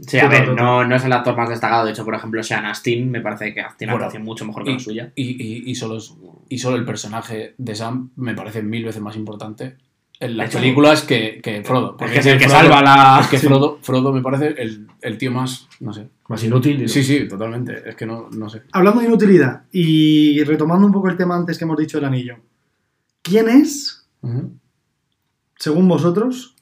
[0.00, 1.84] Sí, a ver, no, no es el actor más destacado.
[1.84, 4.64] De hecho, por ejemplo, Sean Astin me parece que tiene una Bueno, actuación mucho mejor
[4.64, 5.12] que la suya.
[5.14, 6.14] Y, y, y, solo, es-
[6.48, 9.76] y solo el personaje de Sam me parece mil veces más importante
[10.20, 11.96] en las hecho, películas que, que Frodo.
[11.96, 13.18] Porque es el que Frodo- salva la.
[13.20, 16.08] Es que Frodo, Frodo me parece el, el tío más, no sé.
[16.28, 16.88] Más inútil.
[16.88, 17.88] Sí, sí, totalmente.
[17.88, 18.62] Es que no, no sé.
[18.72, 22.36] Hablando de inutilidad y retomando un poco el tema antes que hemos dicho del anillo.
[23.22, 24.06] ¿Quién es,
[25.58, 26.56] según vosotros,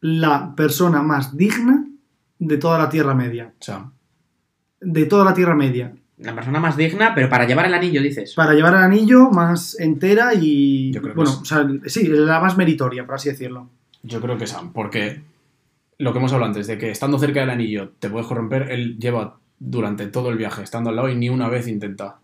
[0.00, 1.83] la persona más digna
[2.38, 3.52] de toda la Tierra Media?
[3.60, 3.92] Sam.
[4.80, 5.92] De toda la Tierra Media.
[6.18, 8.34] La persona más digna, pero para llevar el anillo, dices.
[8.34, 10.92] Para llevar el anillo más entera y.
[10.92, 13.68] Yo creo que bueno, es- o sea, sí, la más meritoria, por así decirlo.
[14.02, 15.22] Yo creo que Sam, porque
[15.98, 18.98] lo que hemos hablado antes, de que estando cerca del anillo te puedes corromper, él
[18.98, 22.18] lleva durante todo el viaje estando al lado y ni una vez intenta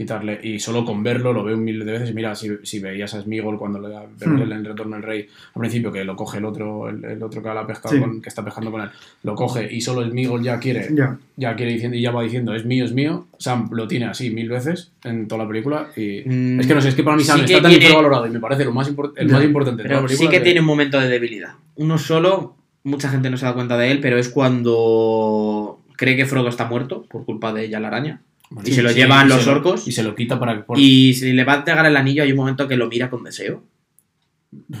[0.00, 0.40] quitarle.
[0.42, 2.14] Y solo con verlo lo veo un mil de veces.
[2.14, 4.42] Mira, si, si veías a Smigol cuando le da Hmm.
[4.42, 7.42] en el retorno del rey, al principio que lo coge el otro, el, el otro
[7.42, 8.00] que, la ha pescado Sí.
[8.00, 8.88] con- que está pescando con él,
[9.22, 11.18] lo coge y solo Smigol ya quiere, Ya.
[11.36, 13.26] ya quiere diciendo, y ya va diciendo, es mío, es mío.
[13.38, 15.88] Sam lo tiene así mil veces en toda la película.
[15.96, 17.84] Y Mm, es que no sé, es que para mí Sam sí está tan tiene-
[17.84, 20.66] infravalorado y me parece lo más, el más importante de sí que de- tiene un
[20.66, 21.50] momento de debilidad.
[21.76, 26.26] Uno solo, mucha gente no se da cuenta de él, pero es cuando cree que
[26.26, 28.20] Frodo está muerto por culpa de ella la araña.
[28.50, 29.86] Bueno, y se lo llevan los se orcos.
[29.86, 30.64] Y se lo quita para.
[30.66, 33.08] por- Y si le va a entregar el anillo, hay un momento que lo mira
[33.08, 33.62] con deseo.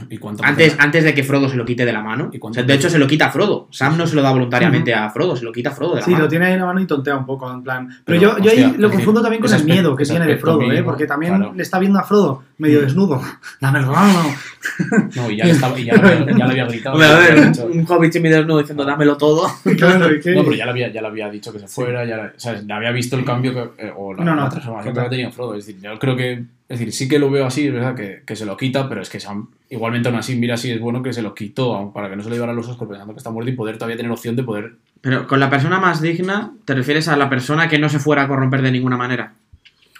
[0.08, 2.28] ¿y cuánto Antes, antes de que Frodo se lo quite de la mano.
[2.32, 3.68] ¿Y O cuánto sea, de hecho, se lo quita a Frodo.
[3.70, 6.04] Sam no se lo da voluntariamente a Frodo, se lo quita a Frodo de la
[6.04, 6.24] Sí, mano.
[6.24, 7.86] lo tiene ahí en la mano y tontea un poco, en plan.
[8.04, 10.26] Pero, Pero, yo, yo ahí lo confundo decir, también con ese el miedo que tiene
[10.26, 10.82] de Frodo, ¿eh?
[10.82, 11.52] Porque también claro.
[11.54, 12.82] le está viendo a Frodo medio Mm.
[12.84, 13.20] desnudo.
[13.60, 14.20] Dámelo, dámelo.
[15.16, 16.96] No, y ya, le estaba, y ya, le había, ya le había gritado.
[16.96, 19.48] A ver, había un, dicho- un hobbit desnudo diciendo dámelo todo.
[19.76, 20.34] Claro, ¿y qué?
[20.34, 22.64] No, pero ya le había, ya le había dicho que se fuera, ya ¿sabes?
[22.64, 25.10] Le había visto el cambio que, eh, o la, No, no, la transformación que había
[25.10, 25.54] tenido Frodo.
[25.54, 28.22] Es decir, yo creo que, es decir, sí que lo veo así, es verdad que,
[28.26, 31.02] que se lo quita, pero es que Sam, igualmente aún así, mira si es bueno
[31.02, 33.30] que se lo quitó para que no se le llevaran los ojos pensando que está
[33.30, 34.72] muerto y poder todavía tener opción de poder.
[35.00, 38.22] Pero con la persona más digna, ¿te refieres a la persona que no se fuera
[38.22, 39.32] a corromper de ninguna manera?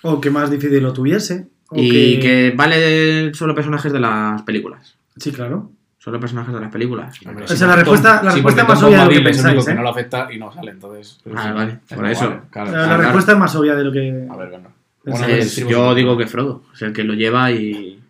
[0.02, 1.46] O que más difícil lo tuviese.
[1.72, 4.96] Y que vale solo personajes de las películas.
[5.16, 5.70] Sí, claro.
[5.98, 7.18] Solo personajes de las películas.
[7.26, 9.10] Hombre, O sí, sea, la respuesta- Tom- la sí, respuesta porque más obvia de lo
[9.10, 9.74] que es pensáis, que ¿eh?
[9.74, 11.20] no lo afecta y no sale, entonces.
[11.34, 12.28] Ah, sí, vale, es por eso.
[12.28, 12.70] vale, claro.
[12.72, 13.02] La, Ah, la claro.
[13.02, 14.26] respuesta es más obvia de lo que.
[14.30, 14.48] A ver.
[14.54, 14.60] Es-
[15.04, 18.00] Bueno, Es- decimos- yo digo que Frodo es el que lo lleva y.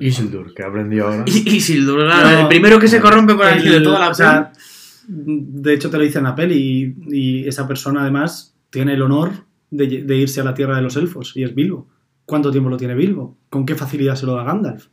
[0.00, 1.24] Isildur, que aprendí ahora.
[1.26, 4.52] Isildur, No, el primero que se corrompe con el el- de toda la o sea,
[5.06, 6.96] de hecho, te lo dice en la peli.
[7.08, 9.30] Y, y esa persona, además, tiene el honor
[9.70, 11.32] de, de irse a la tierra de los elfos.
[11.36, 11.86] Y es Bilbo.
[12.28, 13.38] ¿Cuánto tiempo lo tiene Bilbo?
[13.48, 14.88] ¿Con qué facilidad se lo da Gandalf?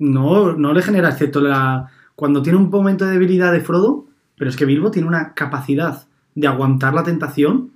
[0.00, 1.86] No, no le genera, excepto la.
[2.14, 4.04] Cuando tiene un momento de debilidad de Frodo,
[4.36, 7.70] pero es que Bilbo tiene una capacidad de aguantar la tentación.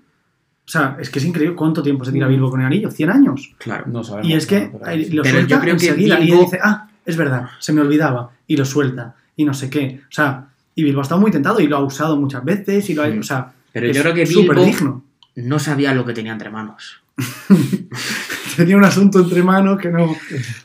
[0.66, 2.30] O sea, es que es increíble cuánto tiempo se tira Mm.
[2.30, 2.90] Bilbo con el anillo.
[2.90, 3.54] 100 años.
[3.56, 3.84] Claro.
[3.86, 4.28] No sabemos.
[4.30, 6.20] Y es que pero- eh, lo Pero yo suelta creo que enseguida.
[6.20, 8.30] Y él Bilbo- dice, ah, es verdad, se me olvidaba.
[8.46, 9.14] Y lo suelta.
[9.36, 10.02] Y no sé qué.
[10.04, 12.90] O sea, y Bilbo ha estado muy tentado y lo ha usado muchas veces.
[12.90, 13.18] Y lo ha, Sí.
[13.18, 15.04] o sea, Pero es yo creo que súper Bilbo digno.
[15.36, 17.00] no sabía lo que tenía entre manos.
[18.64, 20.06] Tenía un asunto entre manos que no.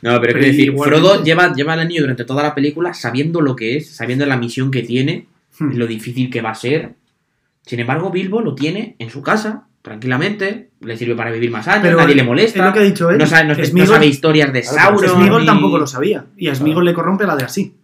[0.02, 3.40] No, pero, quiero decir, igualmente- Frodo lleva, lleva el anillo durante toda la película sabiendo
[3.40, 5.26] lo que es, sabiendo la misión que tiene,
[5.58, 5.72] Hmm.
[5.76, 6.94] lo difícil que va a ser.
[7.64, 11.82] Sin embargo, Bilbo lo tiene en su casa, tranquilamente, le sirve para vivir más años,
[11.82, 12.66] Pero nadie le Es molesta.
[12.66, 13.18] lo que ha dicho él.
[13.18, 15.16] No sabe, no, no Sméagol- sabe historias de Claro, Sauron.
[15.16, 16.26] Sméagol ni- tampoco lo sabía.
[16.36, 17.74] Y a Smigol le corrompe la de así.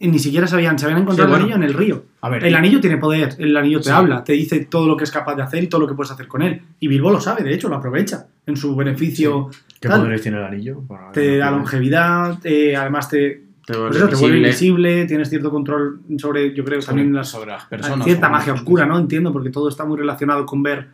[0.00, 2.04] Ni siquiera sabían, se habían encontrado Sí, el anillo en el río.
[2.22, 3.90] A ver, El anillo tiene poder, el anillo te Sí.
[3.90, 6.10] habla, te dice todo lo que es capaz de hacer y todo lo que puedes
[6.10, 6.62] hacer con él.
[6.80, 9.50] Y Bilbo lo sabe, de hecho, lo aprovecha en su beneficio.
[9.78, 10.00] ¿Qué tal.
[10.00, 10.80] poderes tiene el anillo?
[10.88, 15.04] Para- Te da longevidad, eh, además te, Te Por vuelve eso te vuelve invisible.
[15.04, 18.04] tienes cierto control sobre, yo creo, también sobre, las, sobre las personas.
[18.04, 18.98] cierta sobre- magia oscura, ¿no?
[18.98, 20.88] Entiendo, porque todo está muy relacionado con ver.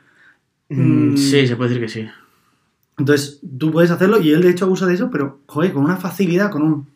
[0.68, 1.16] Mm, Mm.
[1.16, 2.08] Sí, se puede decir que sí.
[2.98, 5.96] Entonces, tú puedes hacerlo y él de hecho abusa de eso, pero, joder, con una
[5.96, 6.86] facilidad, con un.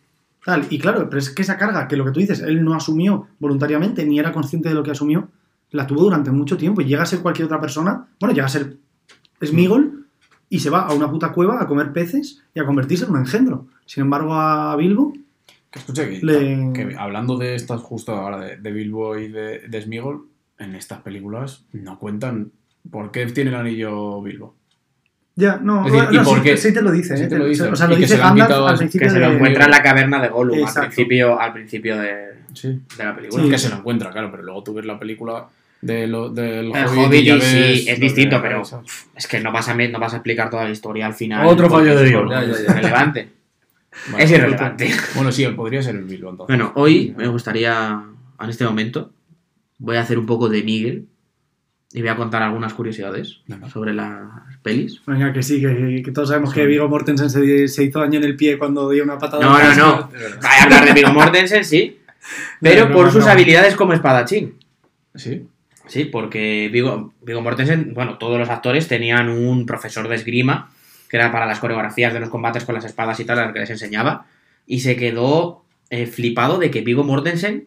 [0.45, 0.66] Tal.
[0.70, 3.26] Y claro, pero es que esa carga, que lo que tú dices, él no asumió
[3.38, 5.28] voluntariamente, ni era consciente de lo que asumió,
[5.70, 6.80] la tuvo durante mucho tiempo.
[6.80, 8.76] Y llega a ser cualquier otra persona, bueno, llega a ser
[9.45, 10.07] Smigol
[10.49, 13.18] y se va a una puta cueva a comer peces y a convertirse en un
[13.18, 13.66] engendro.
[13.86, 15.12] Sin embargo, a Bilbo,
[15.70, 19.61] Que escucha que, Le- que hablando de estas justo ahora de, de Bilbo y de,
[19.68, 20.26] de Smigol,
[20.59, 22.51] en estas películas no cuentan
[22.91, 24.57] por qué tiene el anillo Bilbo.
[25.36, 26.56] Ya, no, Es decir, bueno, ¿y por sí, qué?
[26.56, 27.26] sí te lo dice, Sí ¿eh?
[27.28, 27.62] te lo dice.
[27.64, 29.34] O sea, lo que dice se Gandalf quitado al es- principio Que se lo de-
[29.36, 32.14] encuentra en la caverna de Gollum al principio, al principio de,
[32.52, 32.80] Sí.
[32.98, 33.44] de la película.
[33.44, 33.50] Sí.
[33.50, 35.46] Que se lo encuentra, claro, pero luego tú ves la película
[35.80, 38.62] de lo, del El Hobbit, Hobbit y sí, es de distinto, pero
[39.16, 41.46] es que no vas, a, no vas a explicar toda la historia al final.
[41.46, 42.18] Otro fallo de ya.
[42.44, 43.28] irrelevante.
[44.12, 44.24] Vale.
[44.24, 44.90] Es irrelevante.
[45.14, 46.54] Bueno, sí, podría ser el Bilbo entonces.
[46.54, 48.02] Bueno, hoy me gustaría,
[48.40, 49.10] en este momento,
[49.78, 51.06] voy a hacer un poco de Miguel
[51.93, 53.68] y voy a contar algunas curiosidades Venga.
[53.68, 54.20] sobre las
[54.62, 55.01] pelis.
[55.07, 58.24] Venga, que sí, que, que todos sabemos que Vigo Mortensen se, se hizo daño en
[58.24, 59.45] el pie cuando dio una patada.
[59.45, 60.09] No, no, no.
[60.09, 61.99] Voy a hablar de Viggo Mortensen, sí.
[62.61, 63.30] Pero No, por no, sus no.
[63.30, 64.55] habilidades como espadachín.
[65.14, 65.47] Sí.
[65.88, 70.70] Sí, porque Viggo, Viggo Mortensen, bueno, todos los actores tenían un profesor de esgrima,
[71.09, 73.59] que era para las coreografías de los combates con las espadas y tal, al que
[73.59, 74.26] les enseñaba,
[74.66, 77.66] y se quedó eh, flipado de que Viggo Mortensen,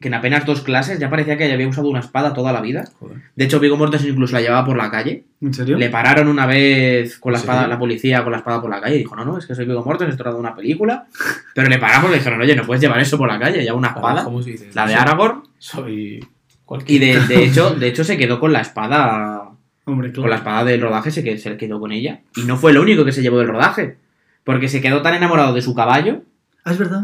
[0.00, 2.84] que en apenas dos clases ya parecía que había usado una espada toda la vida.
[3.00, 3.18] Joder.
[3.34, 5.24] De hecho, Viggo Mortensen incluso la llevaba por la calle.
[5.40, 5.76] ¿En serio?
[5.76, 7.72] Le pararon una vez con la ¿En espada, serio?
[7.74, 9.64] la policía con la espada por la calle y dijo, no, no, es que soy
[9.64, 11.06] Viggo Mortensen, esto era de una película.
[11.54, 13.76] Pero le paramos y le dijeron, oye, no puedes llevar eso por la calle, lleva
[13.76, 14.70] una espada, ¿Cómo se dice?
[14.74, 15.42] la de Aragorn.
[15.58, 16.20] Soy.
[16.20, 16.20] Y
[16.64, 19.50] cualquier- de, de hecho, de hecho se quedó con la espada
[19.84, 20.22] Hombre, claro.
[20.22, 22.20] con la espada del rodaje se, que- se quedó con ella.
[22.36, 23.96] Y no fue lo único que se llevó del rodaje.
[24.44, 26.22] Porque se quedó tan enamorado de su caballo
[26.64, 27.02] Ah, es verdad.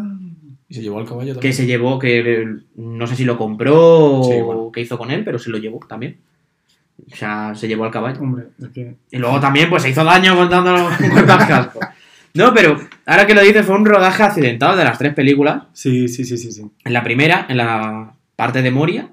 [0.74, 1.54] Y se llevó al caballo que también.
[1.54, 4.70] se llevó, que no sé si lo compró Sí, o bueno.
[4.72, 6.18] qué hizo con él, pero se lo llevó también.
[7.12, 8.20] O sea, se llevó al caballo.
[8.20, 8.96] Hombre, es que.
[9.12, 11.78] Y luego también pues se hizo daño contándolo con el casco.
[12.34, 15.62] No, pero ahora que lo dices, fue un rodaje accidentado de las tres películas.
[15.74, 16.50] Sí, sí, sí, sí.
[16.50, 16.62] sí.
[16.84, 19.12] En la primera, en la parte de Moria,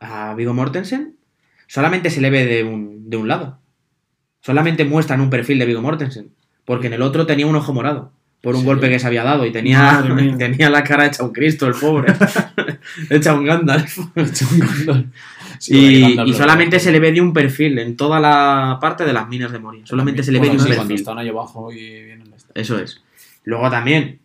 [0.00, 1.16] a Viggo Mortensen,
[1.66, 3.58] solamente se le ve de un, de un lado.
[4.40, 6.30] Solamente muestran un perfil de Viggo Mortensen.
[6.64, 8.12] Porque en el otro tenía un ojo morado.
[8.42, 8.66] Por un Sí.
[8.66, 9.46] golpe que se había dado.
[9.46, 10.04] Y tenía,
[10.38, 12.12] tenía la cara hecha un Cristo, el pobre.
[13.10, 13.98] hecha un Gandalf.
[15.58, 19.04] Sí, y, Gandalf y solamente se le ve de un perfil en toda la parte
[19.04, 19.86] de las minas de Moria.
[19.86, 20.96] Solamente se le ve de un sí, cuando perfil.
[20.96, 23.00] están ahí abajo y vienen las- Eso es.
[23.44, 24.18] Luego también,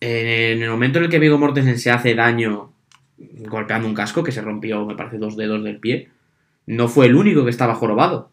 [0.00, 2.72] en el momento en el que Viggo Mortensen se hace daño
[3.48, 6.08] golpeando un casco, que se rompió, me parece, dos dedos del pie,
[6.66, 8.30] no fue el único que estaba jorobado.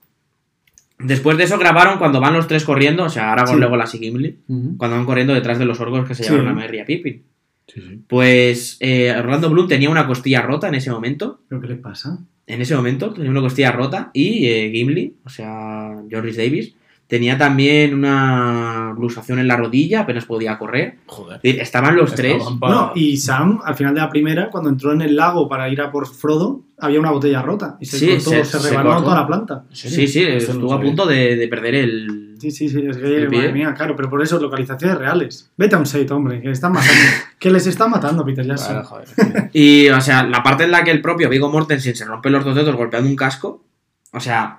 [0.99, 3.61] Después de eso grabaron cuando van los tres corriendo, o sea, Aragorn, Sí.
[3.61, 4.37] Legolas y Gimli,
[4.77, 6.29] cuando van corriendo detrás de los orcos que se Sí.
[6.29, 7.23] llevaron a Merry y a Pippin.
[7.67, 7.99] Sí, sí.
[8.07, 11.39] Pues eh, Orlando Bloom tenía una costilla rota en ese momento.
[11.47, 12.19] ¿Pero qué le pasa?
[12.47, 16.73] En ese momento tenía una costilla rota y eh, Gimli, o sea, Joris Davis,
[17.09, 20.97] tenía también una luxación en la rodilla, apenas podía correr.
[21.07, 21.39] Joder.
[21.43, 22.41] Estaban los tres.
[22.59, 25.67] Para- No, y Sam, al final de la primera, cuando entró en el lago para
[25.69, 27.77] ir a por Frodo, había una botella rota.
[27.79, 29.03] Y se Sí, cortó, se- se, se rebanó cortó.
[29.05, 29.63] toda la planta.
[29.71, 32.35] Sí, sí, estuvo a punto de, de perder el.
[32.39, 35.51] Sí, sí, sí, es que, madre mía, claro, pero por eso, localizaciones reales.
[35.57, 36.93] Vete a un set, hombre, que están matando.
[37.39, 38.75] que les están matando, Peter Jackson.
[38.75, 39.49] Vale, joder.
[39.53, 42.45] Y, o sea, la parte en la que el propio Viggo Mortensen se rompe los
[42.45, 43.65] dos dedos golpeando un casco,
[44.13, 44.58] o sea,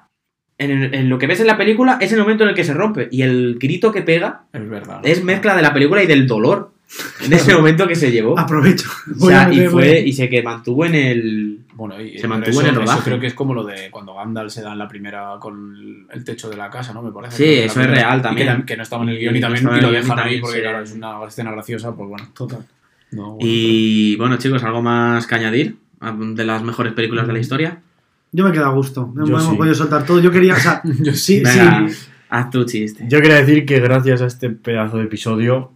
[0.61, 2.65] en, el- en lo que ves en la película es el momento en el que
[2.65, 3.09] se rompe.
[3.11, 5.01] Y el grito que pega Es verdad.
[5.03, 6.73] es mezcla de la película y del dolor.
[7.25, 8.39] En ese momento que se llevó.
[8.39, 8.89] Aprovecho.
[9.21, 10.01] O sea, y fue.
[10.01, 11.59] Y se que mantuvo en el.
[11.75, 13.03] Bueno, y, Se pero mantuvo eso- en el eso rodaje.
[13.05, 16.25] creo que es como lo de cuando Gandalf se da en la primera con el
[16.25, 17.01] techo de la casa, ¿no?
[17.03, 17.37] Me parece.
[17.37, 18.57] Sí, eso es real y también.
[18.59, 19.93] Que, que no estaba en el Y guion y no también estaba y lo y
[19.95, 22.29] dejan ahí también porque, se- claro, es una escena graciosa, pues bueno.
[22.35, 22.67] Total.
[23.13, 27.39] No, bueno, Y bueno, chicos, algo más que añadir de las mejores películas de la
[27.39, 27.79] historia.
[28.33, 29.13] Yo me quedo a gusto.
[29.15, 29.57] No Yo hemos sí.
[29.57, 30.21] podido soltar todo.
[30.21, 32.07] Yo quería, o sea, pero- Yo sí, Venga, sí.
[32.29, 33.05] haz tu chiste.
[33.09, 35.73] Yo quería decir que gracias a este pedazo de episodio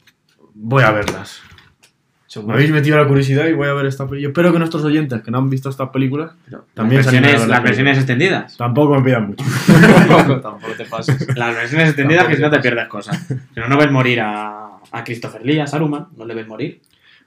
[0.55, 1.41] voy a verlas.
[2.45, 4.23] Me habéis metido la curiosidad y voy a ver esta película.
[4.23, 7.33] Yo espero que nuestros oyentes que no han visto estas películas Pero También las versiones,
[7.33, 8.57] ver la las versiones extendidas.
[8.57, 9.45] tampoco me pidan mucho.
[10.09, 11.29] tampoco, tampoco te pases.
[11.37, 13.25] Las versiones extendidas que si no te pierdes cosas.
[13.29, 16.09] Si no, no ves morir a, a Christopher Lee, a Saruman.
[16.17, 16.81] No le ves morir.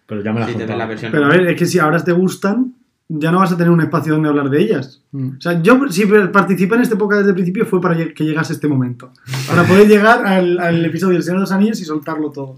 [0.05, 1.11] Pero ya me las Si te ves la versión.
[1.13, 2.73] Pero a ver, es que si ahora te gustan,
[3.09, 5.01] ya no vas a tener un espacio donde hablar de ellas.
[5.11, 5.37] Mm.
[5.37, 8.53] O sea, yo si participé en este podcast desde el principio fue para que llegase
[8.53, 9.11] este momento.
[9.47, 12.57] Para poder llegar al, al episodio del Señor de los Anillos y soltarlo todo.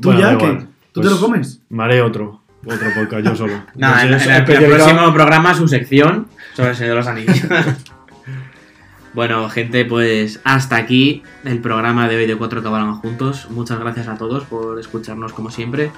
[0.00, 0.66] ¿Tú Bueno, ya qué?
[0.92, 1.60] ¿Tú Pues te lo comes?
[1.70, 2.42] Me haré otro.
[2.64, 3.54] Otro podcast yo solo.
[3.74, 6.96] En, Entonces, en el, en el especializado- próximo programa su sección sobre el Señor de
[6.96, 7.40] los Anillos.
[9.14, 13.48] bueno, gente, pues hasta aquí el programa de hoy de Cuatro que Cabalgan Juntos.
[13.50, 15.90] Muchas gracias a todos por escucharnos como siempre.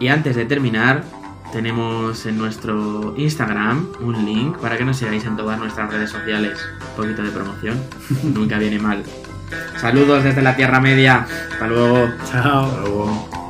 [0.00, 1.04] Y antes de terminar,
[1.52, 6.58] tenemos en nuestro Instagram un link para que nos sigáis en todas nuestras redes sociales.
[6.90, 7.82] Un poquito de promoción,
[8.22, 9.02] nunca viene mal.
[9.76, 11.26] Saludos desde la Tierra Media.
[11.52, 12.08] Hasta luego.
[12.30, 12.66] Chao.
[12.66, 13.49] Hasta luego.